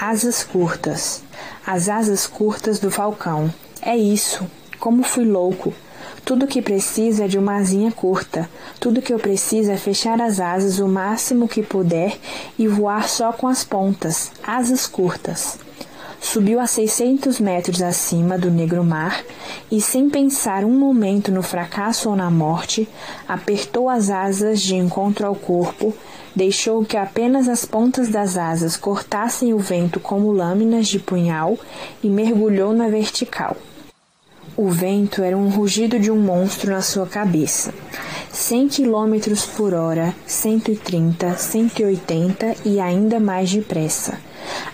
Asas 0.00 0.42
curtas, 0.42 1.22
as 1.66 1.86
asas 1.86 2.26
curtas 2.26 2.78
do 2.78 2.90
falcão. 2.90 3.52
É 3.82 3.94
isso, 3.94 4.50
como 4.80 5.02
fui 5.02 5.26
louco! 5.26 5.74
Tudo 6.24 6.46
que 6.46 6.62
preciso 6.62 7.22
é 7.22 7.28
de 7.28 7.36
uma 7.36 7.56
asinha 7.56 7.92
curta. 7.92 8.48
Tudo 8.80 9.02
que 9.02 9.12
eu 9.12 9.18
preciso 9.18 9.70
é 9.70 9.76
fechar 9.76 10.18
as 10.18 10.40
asas 10.40 10.78
o 10.78 10.88
máximo 10.88 11.46
que 11.46 11.62
puder 11.62 12.18
e 12.58 12.66
voar 12.66 13.06
só 13.06 13.30
com 13.30 13.46
as 13.46 13.62
pontas, 13.62 14.32
asas 14.42 14.86
curtas. 14.86 15.58
Subiu 16.22 16.60
a 16.60 16.68
600 16.68 17.40
metros 17.40 17.82
acima 17.82 18.38
do 18.38 18.48
negro 18.48 18.84
mar 18.84 19.24
e, 19.68 19.80
sem 19.80 20.08
pensar 20.08 20.64
um 20.64 20.70
momento 20.70 21.32
no 21.32 21.42
fracasso 21.42 22.08
ou 22.08 22.14
na 22.14 22.30
morte, 22.30 22.88
apertou 23.28 23.90
as 23.90 24.08
asas 24.08 24.62
de 24.62 24.76
encontro 24.76 25.26
ao 25.26 25.34
corpo, 25.34 25.92
deixou 26.34 26.84
que 26.84 26.96
apenas 26.96 27.48
as 27.48 27.64
pontas 27.64 28.08
das 28.08 28.36
asas 28.36 28.76
cortassem 28.76 29.52
o 29.52 29.58
vento 29.58 29.98
como 29.98 30.30
lâminas 30.30 30.86
de 30.86 31.00
punhal 31.00 31.58
e 32.04 32.08
mergulhou 32.08 32.72
na 32.72 32.86
vertical. 32.86 33.56
O 34.56 34.70
vento 34.70 35.22
era 35.22 35.36
um 35.36 35.48
rugido 35.48 35.98
de 35.98 36.10
um 36.10 36.20
monstro 36.20 36.70
na 36.70 36.82
sua 36.82 37.06
cabeça. 37.06 37.74
100 38.32 38.68
km 38.68 39.36
por 39.54 39.74
hora, 39.74 40.14
130, 40.26 41.36
180 41.36 42.54
e 42.64 42.80
ainda 42.80 43.20
mais 43.20 43.52
depressa. 43.52 44.18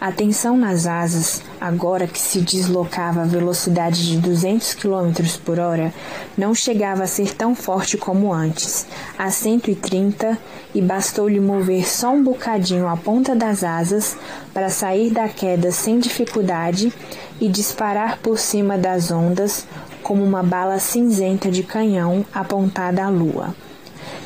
A 0.00 0.12
tensão 0.12 0.56
nas 0.56 0.86
asas, 0.86 1.42
agora 1.60 2.06
que 2.06 2.20
se 2.20 2.40
deslocava 2.40 3.22
a 3.22 3.26
velocidade 3.26 4.06
de 4.06 4.18
200 4.18 4.74
km 4.74 5.12
por 5.44 5.58
hora, 5.58 5.92
não 6.36 6.54
chegava 6.54 7.02
a 7.02 7.08
ser 7.08 7.34
tão 7.34 7.52
forte 7.52 7.96
como 7.96 8.32
antes, 8.32 8.86
a 9.18 9.28
130, 9.28 10.38
e 10.72 10.80
bastou-lhe 10.80 11.40
mover 11.40 11.88
só 11.88 12.10
um 12.12 12.22
bocadinho 12.22 12.86
a 12.86 12.96
ponta 12.96 13.34
das 13.34 13.64
asas 13.64 14.16
para 14.54 14.70
sair 14.70 15.10
da 15.10 15.28
queda 15.28 15.72
sem 15.72 15.98
dificuldade 15.98 16.92
e 17.40 17.48
disparar 17.48 18.18
por 18.18 18.38
cima 18.38 18.78
das 18.78 19.10
ondas 19.10 19.66
como 20.08 20.24
uma 20.24 20.42
bala 20.42 20.78
cinzenta 20.78 21.50
de 21.50 21.62
canhão 21.62 22.24
apontada 22.32 23.04
à 23.04 23.10
lua. 23.10 23.54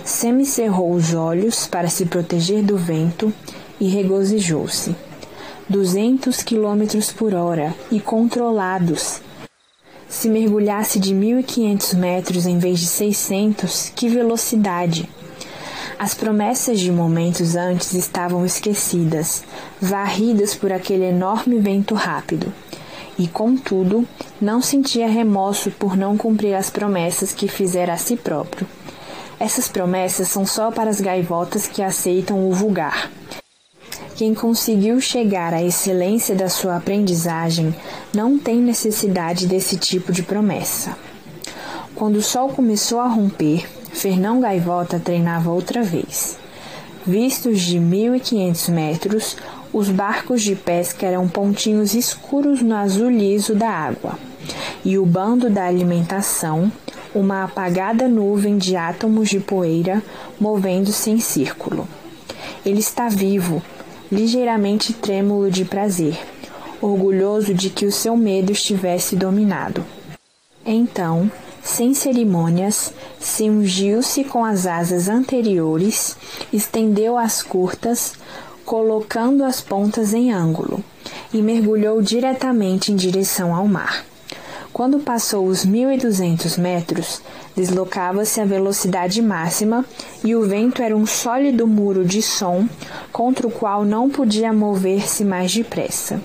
Semi 0.05 0.47
cerrou 0.47 0.93
os 0.93 1.13
olhos 1.13 1.67
para 1.67 1.89
se 1.89 2.07
proteger 2.07 2.63
do 2.63 2.77
vento 2.77 3.33
e 3.81 3.89
regozijou-se. 3.89 4.95
200 5.69 6.41
km 6.45 6.85
por 7.17 7.35
hora 7.35 7.75
e 7.91 7.99
controlados. 7.99 9.21
Se 10.09 10.29
mergulhasse 10.29 11.01
de 11.01 11.13
1.500 11.13 11.97
metros 11.97 12.47
em 12.47 12.59
vez 12.61 12.79
de 12.79 12.87
600, 12.87 13.91
que 13.97 14.09
velocidade! 14.09 15.11
As 15.99 16.15
promessas 16.15 16.79
de 16.79 16.93
momentos 16.93 17.57
antes 17.57 17.93
estavam 17.95 18.47
esquecidas, 18.47 19.43
varridas 19.81 20.55
por 20.55 20.71
aquele 20.71 21.07
enorme 21.07 21.59
vento 21.59 21.97
rápido. 21.97 22.53
E, 23.19 23.29
contudo, 23.29 24.07
não 24.41 24.63
sentia 24.63 25.09
remorso 25.09 25.71
por 25.71 25.97
não 25.97 26.17
cumprir 26.17 26.55
as 26.55 26.71
promessas 26.71 27.33
que 27.33 27.47
fizera 27.47 27.93
a 27.93 27.97
si 27.97 28.17
próprio. 28.17 28.67
Essas 29.39 29.69
promessas 29.69 30.29
são 30.29 30.47
só 30.47 30.71
para 30.71 30.89
as 30.89 31.01
gaivotas 31.01 31.67
que 31.67 31.83
aceitam 31.83 32.49
o 32.49 32.53
vulgar. 32.53 33.11
Quem 34.17 34.35
conseguiu 34.35 35.01
chegar 35.01 35.53
à 35.53 35.63
excelência 35.63 36.35
da 36.35 36.49
sua 36.49 36.77
aprendizagem 36.77 37.75
não 38.15 38.39
tem 38.39 38.57
necessidade 38.57 39.47
desse 39.47 39.77
tipo 39.77 40.13
de 40.13 40.23
promessa. 40.23 40.97
Quando 41.95 42.17
o 42.17 42.23
sol 42.23 42.51
começou 42.51 43.01
a 43.01 43.09
romper, 43.09 43.67
Fernão 43.93 44.41
Gaivota 44.41 45.01
treinava 45.01 45.51
outra 45.51 45.83
vez. 45.83 46.39
Vistos 47.07 47.61
de 47.61 47.81
1500 47.81 48.69
metros, 48.69 49.37
os 49.73 49.89
barcos 49.89 50.43
de 50.43 50.55
pesca 50.55 51.07
eram 51.07 51.29
pontinhos 51.29 51.95
escuros 51.95 52.61
no 52.61 52.75
azul 52.75 53.11
liso 53.11 53.55
da 53.55 53.71
água, 53.71 54.19
e 54.85 54.99
o 54.99 55.07
bando 55.07 55.49
da 55.49 55.65
alimentação, 55.65 56.71
uma 57.15 57.45
apagada 57.45 58.09
nuvem 58.09 58.59
de 58.59 58.77
átomos 58.77 59.29
de 59.29 59.41
poeira 59.41 60.03
movendo-se 60.41 61.11
em 61.11 61.21
círculo. 61.21 61.87
Ele 62.65 62.81
está 62.81 63.09
vivo, 63.09 63.63
ligeiramente 64.11 64.93
trêmulo 64.93 65.51
de 65.51 65.65
prazer, 65.65 66.19
orgulhoso 66.81 67.55
de 67.55 67.71
que 67.71 67.87
o 67.87 67.93
seu 67.93 68.17
medo 68.17 68.53
estivesse 68.53 69.17
dominado. 69.17 69.85
Então, 70.65 71.31
sem 71.63 71.95
cerimônias, 71.95 72.93
se 73.19 73.49
ungiu-se 73.49 74.25
com 74.25 74.45
as 74.45 74.67
asas 74.67 75.09
anteriores, 75.09 76.17
estendeu 76.53 77.17
as 77.17 77.43
curtas, 77.43 78.15
colocando 78.73 79.45
as 79.45 79.61
pontas 79.61 80.15
em 80.15 80.33
ângulo, 80.33 80.83
e 81.31 81.43
mergulhou 81.43 82.01
diretamente 82.01 82.91
em 82.91 82.97
direção 82.97 83.55
ao 83.55 83.69
mar. 83.69 84.03
Quando 84.73 84.99
passou 85.01 85.47
os 85.47 85.67
1.200 85.67 86.59
metros, 86.59 87.21
deslocava-se 87.55 88.41
a 88.41 88.47
velocidade 88.47 89.21
máxima 89.21 89.85
e 90.25 90.35
o 90.35 90.47
vento 90.49 90.81
era 90.81 90.97
um 90.97 91.05
sólido 91.05 91.67
muro 91.67 92.03
de 92.03 92.23
som 92.23 92.67
contra 93.13 93.47
o 93.47 93.51
qual 93.51 93.85
não 93.85 94.09
podia 94.09 94.55
mover-se 94.55 95.23
mais 95.23 95.53
depressa. 95.53 96.19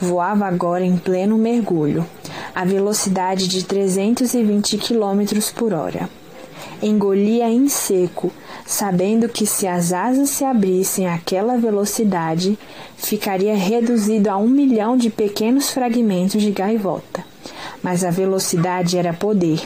Voava 0.00 0.46
agora 0.46 0.84
em 0.84 0.96
pleno 0.96 1.38
mergulho, 1.38 2.04
a 2.56 2.64
velocidade 2.64 3.46
de 3.46 3.62
320 3.62 4.78
km 4.78 5.40
por 5.54 5.72
hora. 5.72 6.10
Engolia 6.82 7.48
em 7.48 7.68
seco, 7.68 8.32
sabendo 8.68 9.28
que 9.28 9.46
se 9.46 9.66
as 9.66 9.92
asas 9.92 10.30
se 10.30 10.44
abrissem 10.44 11.08
àquela 11.08 11.56
velocidade, 11.56 12.56
ficaria 12.96 13.56
reduzido 13.56 14.30
a 14.30 14.36
um 14.36 14.46
milhão 14.46 14.96
de 14.96 15.10
pequenos 15.10 15.70
fragmentos 15.70 16.40
de 16.40 16.52
gaivota 16.52 17.24
mas 17.82 18.04
a 18.04 18.10
velocidade 18.10 18.96
era 18.96 19.12
poder, 19.12 19.60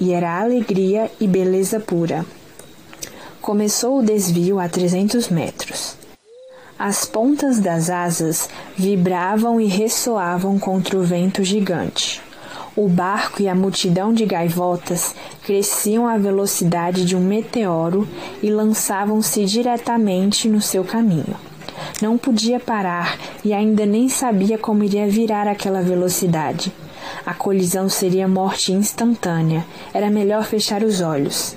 e 0.00 0.12
era 0.12 0.40
alegria 0.40 1.10
e 1.20 1.26
beleza 1.26 1.80
pura. 1.80 2.24
Começou 3.40 3.98
o 3.98 4.02
desvio 4.02 4.58
a 4.58 4.68
300 4.68 5.28
metros. 5.28 5.96
As 6.78 7.04
pontas 7.04 7.58
das 7.58 7.88
asas 7.88 8.50
vibravam 8.76 9.60
e 9.60 9.66
ressoavam 9.66 10.58
contra 10.58 10.98
o 10.98 11.02
vento 11.02 11.42
gigante. 11.42 12.20
O 12.76 12.88
barco 12.88 13.40
e 13.40 13.48
a 13.48 13.54
multidão 13.54 14.12
de 14.12 14.26
gaivotas 14.26 15.14
cresciam 15.42 16.06
à 16.06 16.18
velocidade 16.18 17.06
de 17.06 17.16
um 17.16 17.20
meteoro 17.20 18.06
e 18.42 18.50
lançavam-se 18.50 19.46
diretamente 19.46 20.46
no 20.46 20.60
seu 20.60 20.84
caminho. 20.84 21.34
Não 22.02 22.18
podia 22.18 22.60
parar 22.60 23.18
e 23.42 23.54
ainda 23.54 23.86
nem 23.86 24.10
sabia 24.10 24.58
como 24.58 24.84
iria 24.84 25.08
virar 25.08 25.48
aquela 25.48 25.80
velocidade. 25.80 26.70
A 27.24 27.32
colisão 27.32 27.88
seria 27.88 28.28
morte 28.28 28.72
instantânea. 28.72 29.64
Era 29.94 30.10
melhor 30.10 30.44
fechar 30.44 30.82
os 30.82 31.00
olhos. 31.00 31.56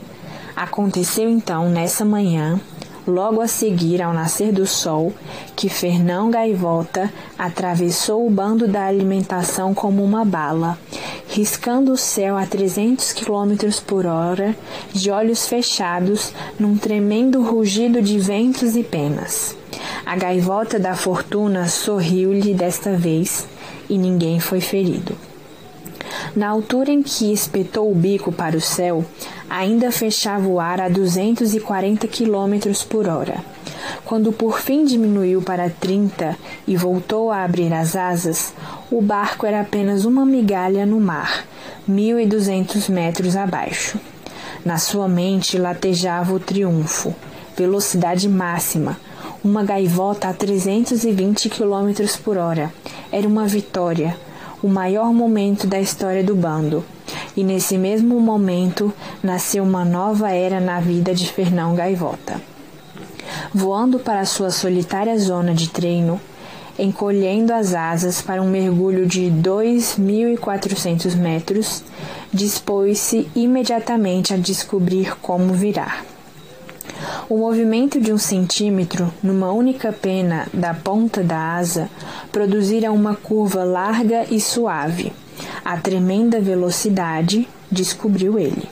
Aconteceu 0.55 1.29
então, 1.29 1.69
nessa 1.69 2.05
manhã, 2.05 2.59
logo 3.05 3.41
a 3.41 3.47
seguir 3.47 4.01
ao 4.01 4.13
nascer 4.13 4.51
do 4.51 4.65
sol, 4.65 5.13
que 5.55 5.67
Fernão 5.67 6.29
Gaivota 6.29 7.11
atravessou 7.37 8.25
o 8.25 8.29
bando 8.29 8.67
da 8.67 8.85
alimentação 8.85 9.73
como 9.73 10.03
uma 10.03 10.23
bala, 10.23 10.77
riscando 11.29 11.91
o 11.91 11.97
céu 11.97 12.35
a 12.35 12.45
300 12.45 13.13
km 13.13 13.81
por 13.85 14.05
hora, 14.05 14.55
de 14.91 15.11
olhos 15.11 15.47
fechados, 15.47 16.33
num 16.59 16.75
tremendo 16.75 17.41
rugido 17.41 18.01
de 18.01 18.17
ventos 18.17 18.75
e 18.75 18.83
penas. 18.83 19.55
A 20.05 20.15
gaivota 20.15 20.79
da 20.79 20.95
fortuna 20.95 21.69
sorriu-lhe 21.69 22.53
desta 22.53 22.97
vez 22.97 23.47
e 23.87 23.97
ninguém 23.97 24.39
foi 24.39 24.59
ferido. 24.59 25.15
Na 26.35 26.49
altura 26.49 26.91
em 26.91 27.03
que 27.03 27.31
espetou 27.31 27.91
o 27.91 27.95
bico 27.95 28.31
para 28.31 28.57
o 28.57 28.61
céu, 28.61 29.05
ainda 29.47 29.91
fechava 29.91 30.47
o 30.47 30.59
ar 30.59 30.81
a 30.81 30.89
240 30.89 32.07
km 32.07 32.85
por 32.89 33.07
hora. 33.07 33.43
Quando 34.05 34.31
por 34.31 34.59
fim 34.59 34.85
diminuiu 34.85 35.41
para 35.41 35.69
30 35.69 36.37
e 36.67 36.75
voltou 36.75 37.31
a 37.31 37.43
abrir 37.43 37.73
as 37.73 37.95
asas, 37.95 38.53
o 38.91 39.01
barco 39.01 39.45
era 39.45 39.61
apenas 39.61 40.05
uma 40.05 40.25
migalha 40.25 40.85
no 40.85 40.99
mar, 40.99 41.45
1.200 41.89 42.89
metros 42.89 43.35
abaixo. 43.35 43.99
Na 44.65 44.77
sua 44.77 45.07
mente 45.07 45.57
latejava 45.57 46.33
o 46.33 46.39
triunfo, 46.39 47.15
velocidade 47.55 48.27
máxima, 48.27 48.97
uma 49.43 49.63
gaivota 49.63 50.27
a 50.27 50.33
320 50.33 51.49
km 51.49 51.93
por 52.23 52.37
hora. 52.37 52.73
Era 53.11 53.27
uma 53.27 53.47
vitória, 53.47 54.17
o 54.61 54.67
maior 54.67 55.13
momento 55.13 55.65
da 55.65 55.79
história 55.79 56.23
do 56.23 56.35
bando. 56.35 56.83
E 57.35 57.43
nesse 57.43 57.77
mesmo 57.77 58.19
momento 58.19 58.93
nasceu 59.23 59.63
uma 59.63 59.85
nova 59.85 60.29
era 60.31 60.59
na 60.59 60.79
vida 60.79 61.13
de 61.13 61.31
Fernão 61.31 61.75
Gaivota. 61.75 62.41
Voando 63.53 63.99
para 63.99 64.25
sua 64.25 64.51
solitária 64.51 65.17
zona 65.17 65.53
de 65.53 65.69
treino, 65.69 66.21
encolhendo 66.77 67.51
as 67.51 67.73
asas 67.73 68.21
para 68.21 68.41
um 68.41 68.49
mergulho 68.49 69.07
de 69.07 69.21
2.400 69.21 71.15
metros, 71.15 71.83
dispôs-se 72.31 73.27
imediatamente 73.35 74.33
a 74.33 74.37
descobrir 74.37 75.15
como 75.17 75.53
virar. 75.53 76.05
O 77.27 77.37
movimento 77.37 77.99
de 77.99 78.13
um 78.13 78.17
centímetro 78.17 79.11
numa 79.21 79.51
única 79.51 79.91
pena 79.91 80.47
da 80.53 80.73
ponta 80.73 81.23
da 81.23 81.55
asa 81.55 81.89
produzira 82.31 82.91
uma 82.91 83.15
curva 83.15 83.63
larga 83.63 84.25
e 84.29 84.39
suave. 84.39 85.11
a 85.63 85.77
tremenda 85.77 86.39
velocidade, 86.41 87.47
descobriu 87.71 88.37
ele. 88.37 88.67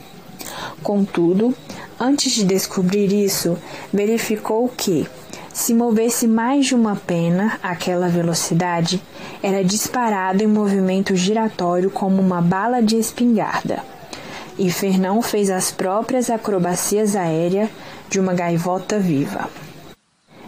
Contudo, 0.82 1.54
antes 2.00 2.32
de 2.32 2.44
descobrir 2.44 3.12
isso, 3.12 3.58
verificou 3.92 4.68
que, 4.68 5.06
se 5.52 5.74
movesse 5.74 6.28
mais 6.28 6.66
de 6.66 6.74
uma 6.74 6.94
pena 6.94 7.58
àquela 7.62 8.08
velocidade, 8.08 9.02
era 9.42 9.64
disparado 9.64 10.42
em 10.42 10.46
movimento 10.46 11.16
giratório 11.16 11.90
como 11.90 12.22
uma 12.22 12.40
bala 12.40 12.80
de 12.80 12.96
espingarda. 12.96 13.82
E 14.58 14.70
Fernão 14.70 15.20
fez 15.22 15.50
as 15.50 15.70
próprias 15.70 16.30
acrobacias 16.30 17.16
aéreas 17.16 17.68
de 18.08 18.18
uma 18.20 18.34
gaivota 18.34 18.98
viva. 18.98 19.48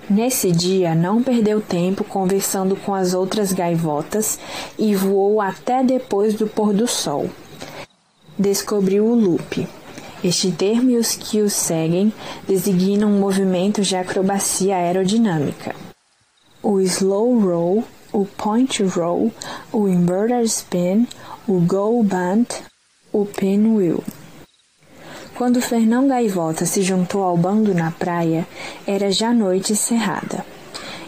Nesse 0.08 0.50
dia, 0.50 0.92
não 0.92 1.22
perdeu 1.22 1.60
tempo 1.60 2.02
conversando 2.02 2.74
com 2.74 2.92
as 2.92 3.14
outras 3.14 3.52
gaivotas 3.52 4.40
e 4.76 4.94
voou 4.94 5.40
até 5.40 5.84
depois 5.84 6.34
do 6.34 6.48
pôr 6.48 6.72
do 6.72 6.88
sol. 6.88 7.30
Descobriu 8.36 9.06
o 9.06 9.14
loop. 9.14 9.68
Este 10.22 10.52
termo 10.52 10.90
e 10.90 10.98
os 10.98 11.16
que 11.16 11.40
o 11.40 11.48
seguem 11.48 12.12
designam 12.46 13.10
movimentos 13.10 13.86
de 13.86 13.96
acrobacia 13.96 14.76
aerodinâmica. 14.76 15.74
O 16.62 16.78
slow 16.80 17.38
roll, 17.40 17.84
o 18.12 18.26
point 18.26 18.82
roll, 18.82 19.32
o 19.72 19.88
inverted 19.88 20.44
spin, 20.44 21.08
o 21.48 21.60
go 21.60 22.02
bunt, 22.02 22.50
o 23.12 23.24
pinwheel. 23.24 24.04
Quando 25.34 25.62
Fernão 25.62 26.06
Gaivota 26.06 26.66
se 26.66 26.82
juntou 26.82 27.22
ao 27.22 27.34
bando 27.34 27.72
na 27.72 27.90
praia, 27.90 28.46
era 28.86 29.10
já 29.10 29.32
noite 29.32 29.74
cerrada. 29.74 30.44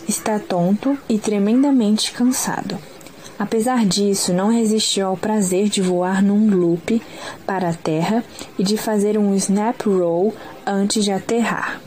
Está 0.09 0.39
tonto 0.39 0.97
e 1.07 1.19
tremendamente 1.19 2.13
cansado. 2.13 2.79
Apesar 3.43 3.85
disso, 3.85 4.33
não 4.33 4.51
resistiu 4.51 5.09
ao 5.09 5.17
prazer 5.17 5.69
de 5.69 5.83
voar 5.83 6.23
num 6.23 6.49
loop 6.49 7.03
para 7.45 7.71
a 7.71 7.75
terra 7.75 8.25
e 8.57 8.63
de 8.63 8.77
fazer 8.77 9.19
um 9.19 9.35
snap 9.35 9.85
roll 9.85 10.33
antes 10.65 11.05
de 11.05 11.11
aterrar. 11.11 11.81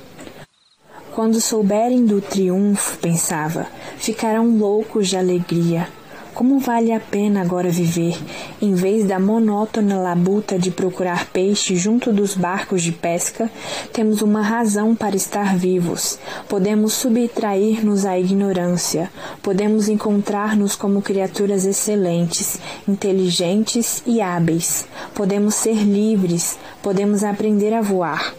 Quando 1.14 1.40
souberem 1.40 2.06
do 2.06 2.20
triunfo, 2.20 2.98
pensava, 2.98 3.68
ficarão 3.96 4.58
loucos 4.58 5.08
de 5.08 5.16
alegria. 5.16 5.88
Como 6.36 6.60
vale 6.60 6.92
a 6.92 7.00
pena 7.00 7.42
agora 7.42 7.70
viver, 7.70 8.14
em 8.62 8.74
vez 8.74 9.08
da 9.08 9.18
monótona 9.18 9.96
labuta 9.96 10.60
de 10.60 10.70
procurar 10.70 11.28
peixe 11.28 11.78
junto 11.78 12.12
dos 12.12 12.36
barcos 12.36 12.84
de 12.84 12.92
pesca, 12.92 13.50
temos 13.94 14.22
uma 14.22 14.42
razão 14.42 14.94
para 14.94 15.16
estar 15.16 15.56
vivos. 15.56 16.20
Podemos 16.50 16.92
subtrair-nos 16.92 18.06
à 18.06 18.20
ignorância, 18.20 19.10
podemos 19.42 19.88
encontrar-nos 19.88 20.76
como 20.76 21.02
criaturas 21.02 21.66
excelentes, 21.66 22.60
inteligentes 22.86 24.04
e 24.06 24.20
hábeis. 24.20 24.86
Podemos 25.14 25.56
ser 25.56 25.86
livres, 25.86 26.60
podemos 26.84 27.24
aprender 27.24 27.74
a 27.74 27.80
voar. 27.80 28.34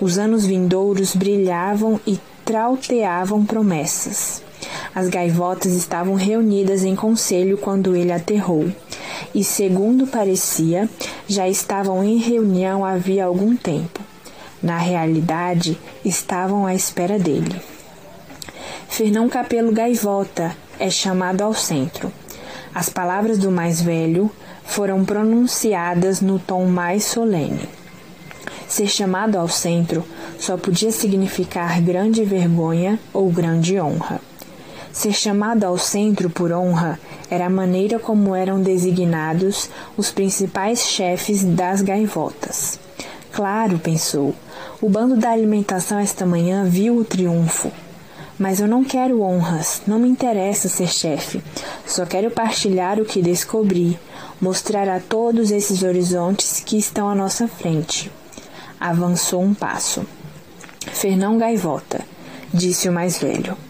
Os 0.00 0.16
anos 0.16 0.46
vindouros 0.46 1.14
brilhavam 1.14 2.00
e 2.06 2.18
trauteavam 2.46 3.44
promessas. 3.44 4.45
As 4.96 5.10
gaivotas 5.10 5.74
estavam 5.74 6.14
reunidas 6.14 6.82
em 6.82 6.96
conselho 6.96 7.58
quando 7.58 7.94
ele 7.94 8.10
aterrou, 8.10 8.72
e, 9.34 9.44
segundo 9.44 10.06
parecia, 10.06 10.88
já 11.28 11.46
estavam 11.46 12.02
em 12.02 12.16
reunião 12.16 12.82
havia 12.82 13.26
algum 13.26 13.54
tempo. 13.54 14.00
Na 14.62 14.78
realidade, 14.78 15.78
estavam 16.02 16.64
à 16.64 16.74
espera 16.74 17.18
dele. 17.18 17.60
Fernão 18.88 19.28
Capelo 19.28 19.70
Gaivota 19.70 20.56
é 20.80 20.88
chamado 20.88 21.42
ao 21.42 21.52
centro. 21.52 22.10
As 22.74 22.88
palavras 22.88 23.36
do 23.36 23.50
mais 23.50 23.82
velho 23.82 24.30
foram 24.64 25.04
pronunciadas 25.04 26.22
no 26.22 26.38
tom 26.38 26.64
mais 26.64 27.04
solene. 27.04 27.68
Ser 28.66 28.88
chamado 28.88 29.36
ao 29.36 29.46
centro 29.46 30.02
só 30.38 30.56
podia 30.56 30.90
significar 30.90 31.82
grande 31.82 32.24
vergonha 32.24 32.98
ou 33.12 33.30
grande 33.30 33.78
honra. 33.78 34.22
Ser 34.96 35.12
chamado 35.12 35.64
ao 35.64 35.76
centro 35.76 36.30
por 36.30 36.50
honra 36.50 36.98
era 37.30 37.44
a 37.44 37.50
maneira 37.50 37.98
como 37.98 38.34
eram 38.34 38.62
designados 38.62 39.68
os 39.94 40.10
principais 40.10 40.86
chefes 40.86 41.44
das 41.44 41.82
gaivotas. 41.82 42.80
Claro, 43.30 43.78
pensou, 43.78 44.34
o 44.80 44.88
bando 44.88 45.14
da 45.14 45.30
alimentação 45.30 45.98
esta 45.98 46.24
manhã 46.24 46.64
viu 46.64 46.96
o 46.96 47.04
triunfo. 47.04 47.70
Mas 48.38 48.58
eu 48.58 48.66
não 48.66 48.82
quero 48.82 49.20
honras, 49.20 49.82
não 49.86 49.98
me 49.98 50.08
interessa 50.08 50.66
ser 50.66 50.88
chefe. 50.88 51.44
Só 51.86 52.06
quero 52.06 52.30
partilhar 52.30 52.98
o 52.98 53.04
que 53.04 53.20
descobri, 53.20 53.98
mostrar 54.40 54.88
a 54.88 54.98
todos 54.98 55.50
esses 55.50 55.82
horizontes 55.82 56.62
que 56.64 56.78
estão 56.78 57.06
à 57.06 57.14
nossa 57.14 57.46
frente. 57.46 58.10
Avançou 58.80 59.42
um 59.42 59.52
passo. 59.52 60.06
Fernão 60.90 61.36
Gaivota, 61.36 62.00
disse 62.54 62.88
o 62.88 62.92
mais 62.92 63.18
velho 63.18 63.65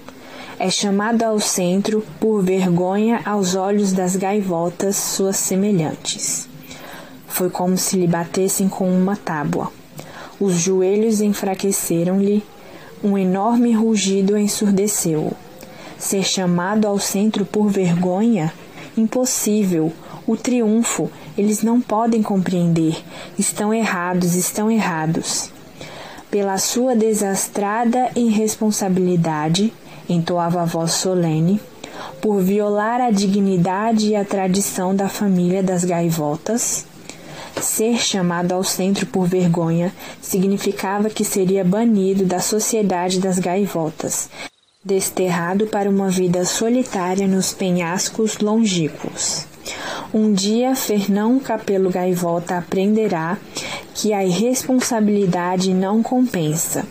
é 0.58 0.70
chamado 0.70 1.22
ao 1.22 1.38
centro 1.38 2.02
por 2.18 2.42
vergonha 2.42 3.20
aos 3.24 3.54
olhos 3.54 3.92
das 3.92 4.16
gaivotas 4.16 4.96
suas 4.96 5.36
semelhantes. 5.36 6.48
Foi 7.26 7.50
como 7.50 7.76
se 7.76 7.98
lhe 7.98 8.06
batessem 8.06 8.68
com 8.68 8.88
uma 8.90 9.16
tábua. 9.16 9.70
Os 10.40 10.54
joelhos 10.54 11.20
enfraqueceram-lhe, 11.20 12.42
um 13.04 13.18
enorme 13.18 13.72
rugido 13.72 14.38
ensurdeceu-o. 14.38 15.36
Ser 15.98 16.24
chamado 16.24 16.86
ao 16.86 16.98
centro 16.98 17.44
por 17.44 17.68
vergonha? 17.68 18.52
Impossível! 18.96 19.92
O 20.26 20.36
triunfo, 20.36 21.10
eles 21.38 21.62
não 21.62 21.80
podem 21.80 22.22
compreender. 22.22 22.96
Estão 23.38 23.72
errados, 23.72 24.34
estão 24.34 24.70
errados. 24.70 25.50
Pela 26.30 26.58
sua 26.58 26.96
desastrada 26.96 28.10
irresponsabilidade, 28.16 29.72
entoava 30.08 30.62
a 30.62 30.64
voz 30.64 30.92
solene, 30.92 31.60
por 32.20 32.40
violar 32.40 33.00
a 33.00 33.10
dignidade 33.10 34.08
e 34.08 34.16
a 34.16 34.24
tradição 34.24 34.94
da 34.94 35.08
família 35.08 35.62
das 35.62 35.84
gaivotas. 35.84 36.86
Ser 37.60 37.98
chamado 37.98 38.52
ao 38.52 38.62
centro 38.62 39.06
por 39.06 39.26
vergonha 39.26 39.92
significava 40.20 41.08
que 41.08 41.24
seria 41.24 41.64
banido 41.64 42.24
da 42.24 42.38
sociedade 42.38 43.18
das 43.18 43.38
gaivotas, 43.38 44.28
desterrado 44.84 45.66
para 45.66 45.88
uma 45.88 46.10
vida 46.10 46.44
solitária 46.44 47.26
nos 47.26 47.52
penhascos 47.52 48.38
longínquos. 48.38 49.46
Um 50.12 50.32
dia 50.32 50.74
Fernão 50.74 51.38
Capelo 51.38 51.90
Gaivota 51.90 52.58
aprenderá 52.58 53.38
que 53.94 54.12
a 54.12 54.24
irresponsabilidade 54.24 55.72
não 55.72 56.02
compensa 56.02 56.84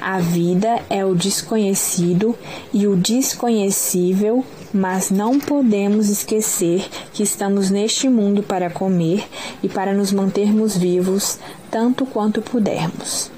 a 0.00 0.20
vida 0.20 0.78
é 0.90 1.04
o 1.04 1.14
desconhecido 1.14 2.36
e 2.72 2.86
o 2.86 2.94
desconhecível, 2.94 4.44
mas 4.72 5.10
não 5.10 5.40
podemos 5.40 6.10
esquecer 6.10 6.86
que 7.12 7.22
estamos 7.22 7.70
neste 7.70 8.08
mundo 8.08 8.42
para 8.42 8.70
comer 8.70 9.26
e 9.62 9.68
para 9.68 9.94
nos 9.94 10.12
mantermos 10.12 10.76
vivos 10.76 11.38
tanto 11.70 12.04
quanto 12.04 12.42
pudermos. 12.42 13.30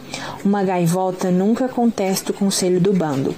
Uma 0.45 0.65
gaivota 0.65 1.31
nunca 1.31 1.69
contesta 1.69 2.33
o 2.33 2.35
conselho 2.35 2.81
do 2.81 2.93
bando, 2.93 3.35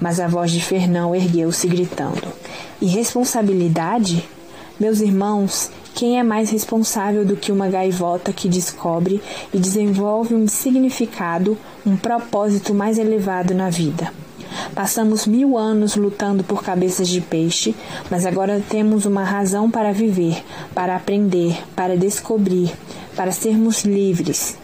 mas 0.00 0.18
a 0.18 0.26
voz 0.26 0.50
de 0.50 0.60
Fernão 0.60 1.14
ergueu-se 1.14 1.66
gritando: 1.68 2.26
Irresponsabilidade? 2.82 4.28
Meus 4.78 5.00
irmãos, 5.00 5.70
quem 5.94 6.18
é 6.18 6.24
mais 6.24 6.50
responsável 6.50 7.24
do 7.24 7.36
que 7.36 7.52
uma 7.52 7.68
gaivota 7.68 8.32
que 8.32 8.48
descobre 8.48 9.22
e 9.52 9.58
desenvolve 9.58 10.34
um 10.34 10.48
significado, 10.48 11.56
um 11.86 11.96
propósito 11.96 12.74
mais 12.74 12.98
elevado 12.98 13.54
na 13.54 13.70
vida? 13.70 14.12
Passamos 14.74 15.28
mil 15.28 15.56
anos 15.56 15.94
lutando 15.94 16.42
por 16.42 16.64
cabeças 16.64 17.06
de 17.06 17.20
peixe, 17.20 17.72
mas 18.10 18.26
agora 18.26 18.60
temos 18.68 19.06
uma 19.06 19.22
razão 19.22 19.70
para 19.70 19.92
viver, 19.92 20.42
para 20.74 20.96
aprender, 20.96 21.56
para 21.76 21.96
descobrir, 21.96 22.72
para 23.14 23.30
sermos 23.30 23.84
livres. 23.84 24.58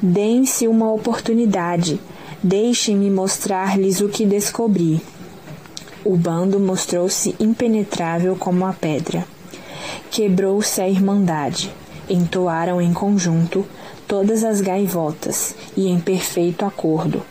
Deem-se 0.00 0.68
uma 0.68 0.92
oportunidade. 0.92 1.98
Deixem-me 2.40 3.10
mostrar-lhes 3.10 4.00
o 4.00 4.08
que 4.08 4.24
descobri. 4.24 5.00
O 6.04 6.16
bando 6.16 6.60
mostrou-se 6.60 7.34
impenetrável 7.40 8.36
como 8.36 8.64
a 8.64 8.72
pedra. 8.72 9.26
Quebrou-se 10.10 10.80
a 10.80 10.88
irmandade. 10.88 11.72
Entoaram 12.08 12.80
em 12.80 12.92
conjunto 12.92 13.66
todas 14.06 14.44
as 14.44 14.60
gaivotas 14.60 15.54
e 15.76 15.88
em 15.88 15.98
perfeito 15.98 16.64
acordo. 16.64 17.22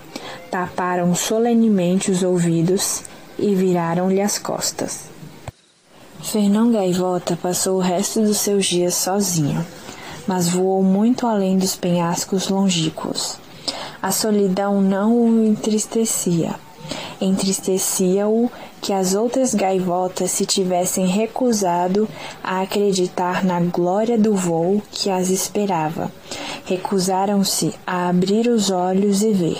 Taparam 0.52 1.16
solenemente 1.16 2.12
os 2.12 2.24
ouvidos 2.24 3.04
e 3.38 3.54
viraram-lhe 3.56 4.22
as 4.22 4.38
costas. 4.38 5.06
Fernão 6.22 6.72
Gaivota 6.72 7.38
passou 7.38 7.78
o 7.78 7.82
resto 7.82 8.22
dos 8.22 8.38
seus 8.38 8.66
dias 8.66 8.96
sozinho, 8.96 9.66
mas 10.28 10.50
voou 10.50 10.82
muito 10.82 11.28
além 11.28 11.58
dos 11.58 11.76
penhascos 11.76 12.50
longínquos. 12.50 13.38
A 14.02 14.12
solidão 14.12 14.82
não 14.82 15.14
o 15.14 15.46
entristecia. 15.46 16.56
Entristecia-o 17.22 18.52
que 18.86 18.94
as 18.94 19.16
outras 19.16 19.56
gaivotas 19.56 20.30
se 20.30 20.46
tivessem 20.46 21.08
recusado 21.08 22.08
a 22.44 22.62
acreditar 22.62 23.44
na 23.44 23.60
glória 23.60 24.16
do 24.16 24.36
voo 24.36 24.80
que 24.92 25.10
as 25.10 25.32
esperava. 25.32 26.12
Recusaram-se 26.66 27.74
a 27.88 28.08
abrir 28.08 28.48
os 28.48 28.70
olhos 28.70 29.24
e 29.24 29.32
ver. 29.32 29.58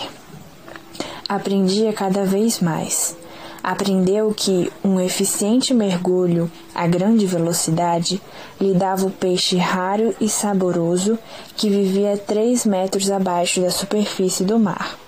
Aprendia 1.28 1.92
cada 1.92 2.24
vez 2.24 2.60
mais. 2.60 3.18
Aprendeu 3.64 4.32
que 4.32 4.72
um 4.84 5.00
eficiente 5.00 5.74
mergulho 5.74 6.52
a 6.76 6.86
grande 6.86 7.26
velocidade 7.26 8.22
lhe 8.62 8.76
dava 8.76 9.08
o 9.08 9.12
peixe 9.12 9.58
raro 9.58 10.14
e 10.22 10.30
saboroso 10.30 11.18
que 11.58 11.68
vivia 11.68 12.16
três 12.16 12.64
metros 12.64 13.10
abaixo 13.10 13.60
da 13.60 13.72
superfície 13.72 14.44
do 14.44 14.60
mar. 14.60 15.05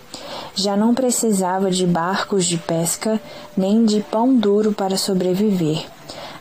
Já 0.59 0.75
não 0.75 0.95
precisava 0.95 1.69
de 1.69 1.85
barcos 1.85 2.43
de 2.43 2.57
pesca 2.57 3.21
nem 3.55 3.85
de 3.85 4.01
pão 4.01 4.35
duro 4.35 4.73
para 4.73 4.97
sobreviver. 4.97 5.85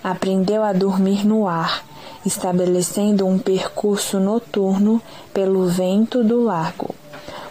Aprendeu 0.02 0.64
a 0.64 0.72
dormir 0.72 1.26
no 1.26 1.46
ar, 1.46 1.84
estabelecendo 2.24 3.26
um 3.26 3.38
percurso 3.38 4.18
noturno 4.18 5.02
pelo 5.34 5.68
vento 5.68 6.24
do 6.24 6.42
largo, 6.42 6.94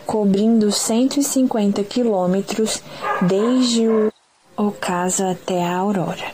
cobrindo 0.07 0.71
150 0.71 1.83
quilômetros 1.83 2.81
desde 3.21 3.87
o 3.87 4.11
ocaso 4.57 5.23
até 5.23 5.63
a 5.63 5.77
aurora. 5.77 6.33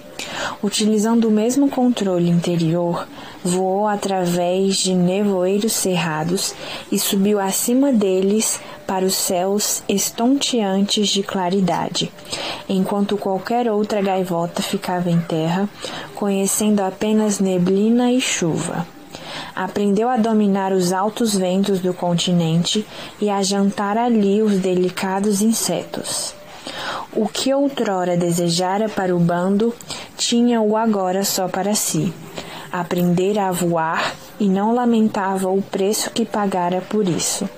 Utilizando 0.64 1.28
o 1.28 1.32
mesmo 1.32 1.70
controle 1.70 2.30
interior, 2.30 3.06
voou 3.44 3.88
através 3.88 4.78
de 4.78 4.94
nevoeiros 4.94 5.74
cerrados 5.74 6.54
e 6.92 7.00
subiu 7.00 7.40
acima 7.40 7.92
deles 7.92 8.60
para 8.86 9.06
os 9.06 9.16
céus 9.16 9.84
estonteantes 9.88 11.10
de 11.10 11.24
claridade, 11.24 12.12
enquanto 12.68 13.18
qualquer 13.18 13.70
outra 13.70 14.02
gaivota 14.02 14.62
ficava 14.62 15.10
em 15.10 15.20
terra, 15.20 15.70
conhecendo 16.16 16.82
apenas 16.82 17.40
neblina 17.40 18.12
e 18.12 18.20
chuva. 18.20 18.86
Aprendeu 19.56 20.10
a 20.10 20.18
dominar 20.18 20.72
os 20.72 20.94
altos 20.94 21.36
ventos 21.36 21.80
do 21.80 21.94
continente 21.94 22.86
e 23.20 23.30
a 23.30 23.42
jantar 23.44 23.98
ali 23.98 24.42
os 24.42 24.58
delicados 24.60 25.42
insetos. 25.42 26.34
O 27.14 27.28
que 27.28 27.54
outrora 27.54 28.16
desejara 28.16 28.88
para 28.88 29.16
o 29.16 29.20
bando, 29.20 29.74
tinha-o 30.18 30.78
agora 30.78 31.24
só 31.24 31.48
para 31.48 31.76
si. 31.76 32.14
Aprendera 32.72 33.48
a 33.48 33.52
voar 33.52 34.14
e 34.40 34.48
não 34.48 34.74
lamentava 34.74 35.50
o 35.50 35.62
preço 35.62 36.10
que 36.12 36.26
pagara 36.26 36.82
por 36.82 37.08
isso. 37.08 37.50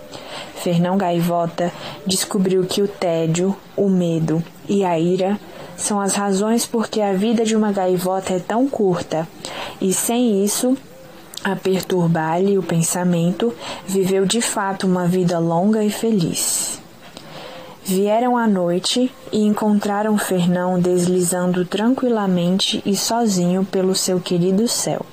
Fernão 0.56 0.97
Gaivota 0.97 1.71
descobriu 2.06 2.63
que 2.65 2.82
o 2.82 2.88
tédio, 2.88 3.56
o 3.76 3.89
medo 3.89 4.43
e 4.67 4.84
a 4.84 4.97
ira 4.97 5.39
são 5.76 5.99
as 5.99 6.13
razões 6.13 6.65
por 6.65 6.88
que 6.88 7.02
a 7.02 7.13
vida 7.13 7.43
de 7.43 7.56
uma 7.56 7.71
gaivota 7.71 8.34
é 8.34 8.39
tão 8.39 8.67
curta, 8.67 9.28
e 9.82 9.93
sem 9.93 10.43
isso, 10.43 10.78
a 11.43 11.56
perturbar-lhe 11.56 12.58
o 12.58 12.63
pensamento, 12.63 13.54
viveu 13.86 14.26
de 14.26 14.41
fato 14.41 14.88
uma 14.88 15.06
vida 15.06 15.38
longa 15.39 15.84
e 15.84 15.89
feliz. 15.89 16.80
Vieram 17.86 18.38
à 18.38 18.48
noite 18.48 19.13
e 19.30 19.43
encontraram 19.43 20.17
Fernão 20.17 20.80
deslizando 20.80 21.65
tranquilamente 21.65 22.82
e 22.86 22.96
sozinho 22.96 23.65
pelo 23.65 23.93
seu 23.93 24.22
querido 24.22 24.69
céu. 24.69 25.06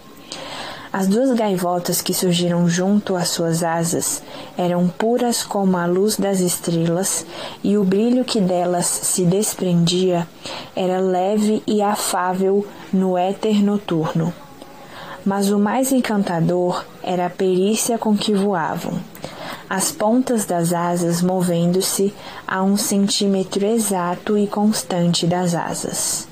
As 0.93 1.09
duas 1.09 1.33
gaivotas 1.33 2.01
que 2.01 2.15
surgiram 2.15 2.69
junto 2.69 3.17
às 3.17 3.29
suas 3.29 3.65
asas 3.65 4.23
eram 4.57 4.87
puras 4.87 5.43
como 5.43 5.77
a 5.77 5.87
luz 5.87 6.17
das 6.17 6.39
estrelas, 6.39 7.27
e 7.65 7.77
o 7.77 7.83
brilho 7.83 8.25
que 8.25 8.41
delas 8.41 8.87
se 8.87 9.25
desprendia 9.25 10.29
era 10.77 11.01
leve 11.01 11.65
e 11.67 11.83
afável 11.83 12.65
no 12.93 13.19
éter 13.19 13.65
noturno. 13.65 14.33
Mas 15.27 15.51
o 15.51 15.59
mais 15.59 15.91
encantador 15.91 16.85
era 17.03 17.27
a 17.27 17.31
perícia 17.31 17.99
com 17.99 18.17
que 18.17 18.33
voavam 18.33 19.01
as 19.71 19.93
pontas 19.93 20.45
das 20.47 20.73
asas 20.73 21.23
movendo-se 21.23 22.13
a 22.45 22.61
um 22.61 22.77
centímetro 22.77 23.65
exato 23.65 24.37
e 24.37 24.49
constante 24.49 25.29
das 25.29 25.55
asas. 25.55 26.27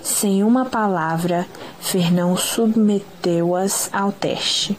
Sem 0.00 0.44
uma 0.44 0.64
palavra, 0.64 1.44
Fernão 1.80 2.36
submeteu-as 2.36 3.90
ao 3.92 4.12
teste, 4.12 4.78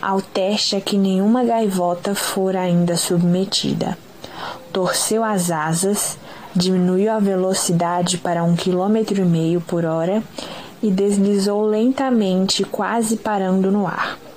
ao 0.00 0.22
teste 0.22 0.74
a 0.74 0.80
que 0.80 0.96
nenhuma 0.96 1.44
gaivota 1.44 2.14
fora 2.14 2.62
ainda 2.62 2.96
submetida. 2.96 3.98
Torceu 4.72 5.22
as 5.22 5.50
asas, 5.50 6.16
diminuiu 6.56 7.12
a 7.12 7.18
velocidade 7.18 8.16
para 8.16 8.42
um 8.42 8.56
quilômetro 8.56 9.20
e 9.20 9.24
meio 9.26 9.60
por 9.60 9.84
hora 9.84 10.22
e 10.82 10.90
deslizou 10.90 11.66
lentamente, 11.66 12.64
quase 12.64 13.18
parando 13.18 13.70
no 13.70 13.86
ar. 13.86 14.27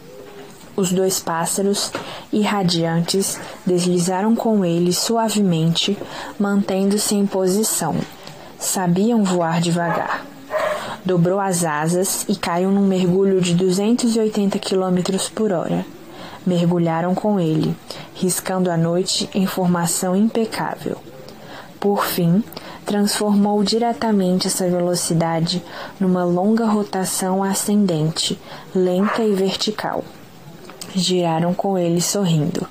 Os 0.76 0.92
dois 0.92 1.20
pássaros, 1.20 1.92
irradiantes, 2.32 3.40
deslizaram 3.66 4.36
com 4.36 4.64
ele 4.64 4.94
suavemente, 4.94 5.98
mantendo-se 6.40 7.14
em 7.14 7.26
posição. 7.26 7.96
Sabiam 8.58 9.24
voar 9.24 9.60
devagar. 9.60 10.26
Dobrou 11.04 11.40
as 11.40 11.64
asas 11.66 12.26
e 12.30 12.36
caiu 12.36 12.72
num 12.72 12.86
mergulho 12.86 13.42
de 13.42 13.54
280 13.56 14.60
km 14.60 15.18
por 15.34 15.52
hora. 15.52 15.86
Mergulharam 16.46 17.14
com 17.14 17.40
ele, 17.40 17.76
riscando 18.14 18.70
a 18.70 18.78
noite 18.78 19.30
em 19.34 19.46
formação 19.46 20.16
impecável. 20.16 20.98
Por 21.80 22.06
fim, 22.06 22.44
transformou 22.86 23.64
diretamente 23.64 24.48
essa 24.48 24.70
velocidade 24.70 25.64
numa 26.00 26.24
longa 26.24 26.66
rotação 26.66 27.44
ascendente, 27.44 28.40
lenta 28.74 29.24
e 29.24 29.34
vertical. 29.34 30.04
Giraram 30.94 31.54
com 31.54 31.78
ele 31.78 32.02
sorrindo. 32.02 32.68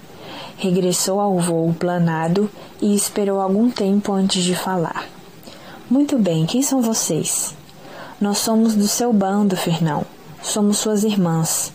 Regressou 0.57 1.21
ao 1.21 1.39
voo 1.39 1.73
planado 1.73 2.51
e 2.81 2.95
esperou 2.95 3.41
algum 3.41 3.71
tempo 3.71 4.13
antes 4.13 4.45
de 4.45 4.55
falar. 4.55 5.07
Muito 5.89 6.19
bem, 6.19 6.45
quem 6.45 6.63
são 6.63 6.83
vocês? 6.83 7.55
Nós 8.21 8.39
somos 8.39 8.75
do 8.75 8.87
seu 8.87 9.13
bando, 9.13 9.57
Fernão. 9.57 10.05
Somos 10.43 10.79
suas 10.79 11.03
irmãs. 11.03 11.73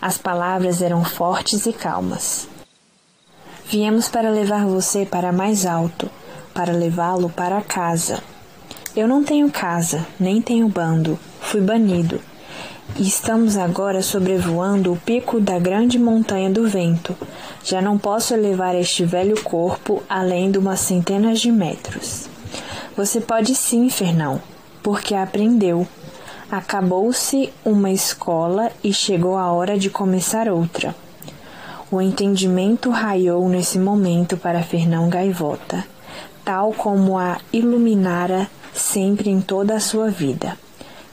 As 0.00 0.16
palavras 0.16 0.80
eram 0.80 1.04
fortes 1.04 1.66
e 1.66 1.72
calmas. 1.72 2.48
Viemos 3.66 4.08
para 4.08 4.30
levar 4.30 4.66
você 4.66 5.04
para 5.04 5.32
mais 5.32 5.66
alto, 5.66 6.10
para 6.54 6.72
levá-lo 6.72 7.28
para 7.28 7.60
casa. 7.60 8.22
Eu 8.96 9.06
não 9.06 9.22
tenho 9.22 9.50
casa, 9.50 10.06
nem 10.18 10.40
tenho 10.40 10.68
bando. 10.68 11.18
Fui 11.40 11.60
banido 11.60 12.20
estamos 12.96 13.56
agora 13.56 14.02
sobrevoando 14.02 14.92
o 14.92 14.96
pico 14.96 15.40
da 15.40 15.58
grande 15.58 15.98
montanha 15.98 16.50
do 16.50 16.68
vento. 16.68 17.16
Já 17.64 17.82
não 17.82 17.98
posso 17.98 18.34
elevar 18.34 18.74
este 18.74 19.04
velho 19.04 19.42
corpo 19.42 20.02
além 20.08 20.50
de 20.50 20.58
umas 20.58 20.80
centenas 20.80 21.40
de 21.40 21.50
metros. 21.50 22.28
Você 22.96 23.20
pode 23.20 23.54
sim, 23.54 23.88
Fernão, 23.88 24.40
porque 24.82 25.14
aprendeu. 25.14 25.86
Acabou-se 26.50 27.52
uma 27.64 27.90
escola 27.90 28.70
e 28.82 28.92
chegou 28.92 29.36
a 29.36 29.50
hora 29.50 29.76
de 29.76 29.90
começar 29.90 30.48
outra. 30.48 30.94
O 31.90 32.00
entendimento 32.00 32.90
raiou 32.90 33.48
nesse 33.48 33.78
momento 33.78 34.36
para 34.36 34.62
Fernão 34.62 35.08
Gaivota, 35.08 35.84
tal 36.44 36.72
como 36.72 37.18
a 37.18 37.38
iluminara 37.52 38.48
sempre 38.72 39.30
em 39.30 39.40
toda 39.40 39.74
a 39.74 39.80
sua 39.80 40.10
vida. 40.10 40.56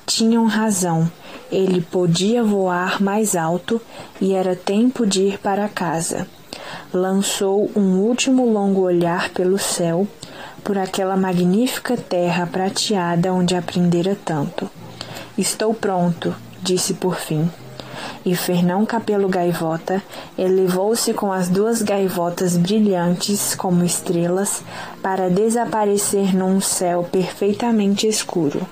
Tinham 0.06 0.46
razão 0.46 1.10
ele 1.52 1.82
podia 1.82 2.44
voar 2.44 3.02
mais 3.02 3.36
alto 3.36 3.82
e 4.20 4.34
era 4.34 4.56
tempo 4.56 5.06
de 5.06 5.24
ir 5.24 5.40
para 5.40 5.68
casa. 5.68 6.28
Lançou 6.94 7.70
um 7.76 8.00
último 8.00 8.46
longo 8.50 8.82
olhar 8.82 9.30
pelo 9.30 9.58
céu, 9.58 10.08
por 10.64 10.78
aquela 10.78 11.18
magnífica 11.18 11.98
terra 11.98 12.48
prateada 12.48 13.34
onde 13.34 13.56
aprendera 13.56 14.18
tanto. 14.24 14.70
Estou 15.38 15.74
pronto, 15.74 16.36
disse 16.62 16.94
por 16.94 17.16
fim. 17.16 17.50
E 18.26 18.36
Fernão 18.36 18.86
Capelo 18.86 19.28
Gaivota 19.28 20.02
elevou-se 20.38 21.14
com 21.14 21.32
as 21.32 21.50
duas 21.50 21.82
gaivotas 21.82 22.56
brilhantes 22.56 23.56
como 23.56 23.84
estrelas 23.84 24.64
para 25.02 25.30
desaparecer 25.30 26.36
num 26.36 26.62
céu 26.62 27.08
perfeitamente 27.12 28.08
escuro. 28.08 28.66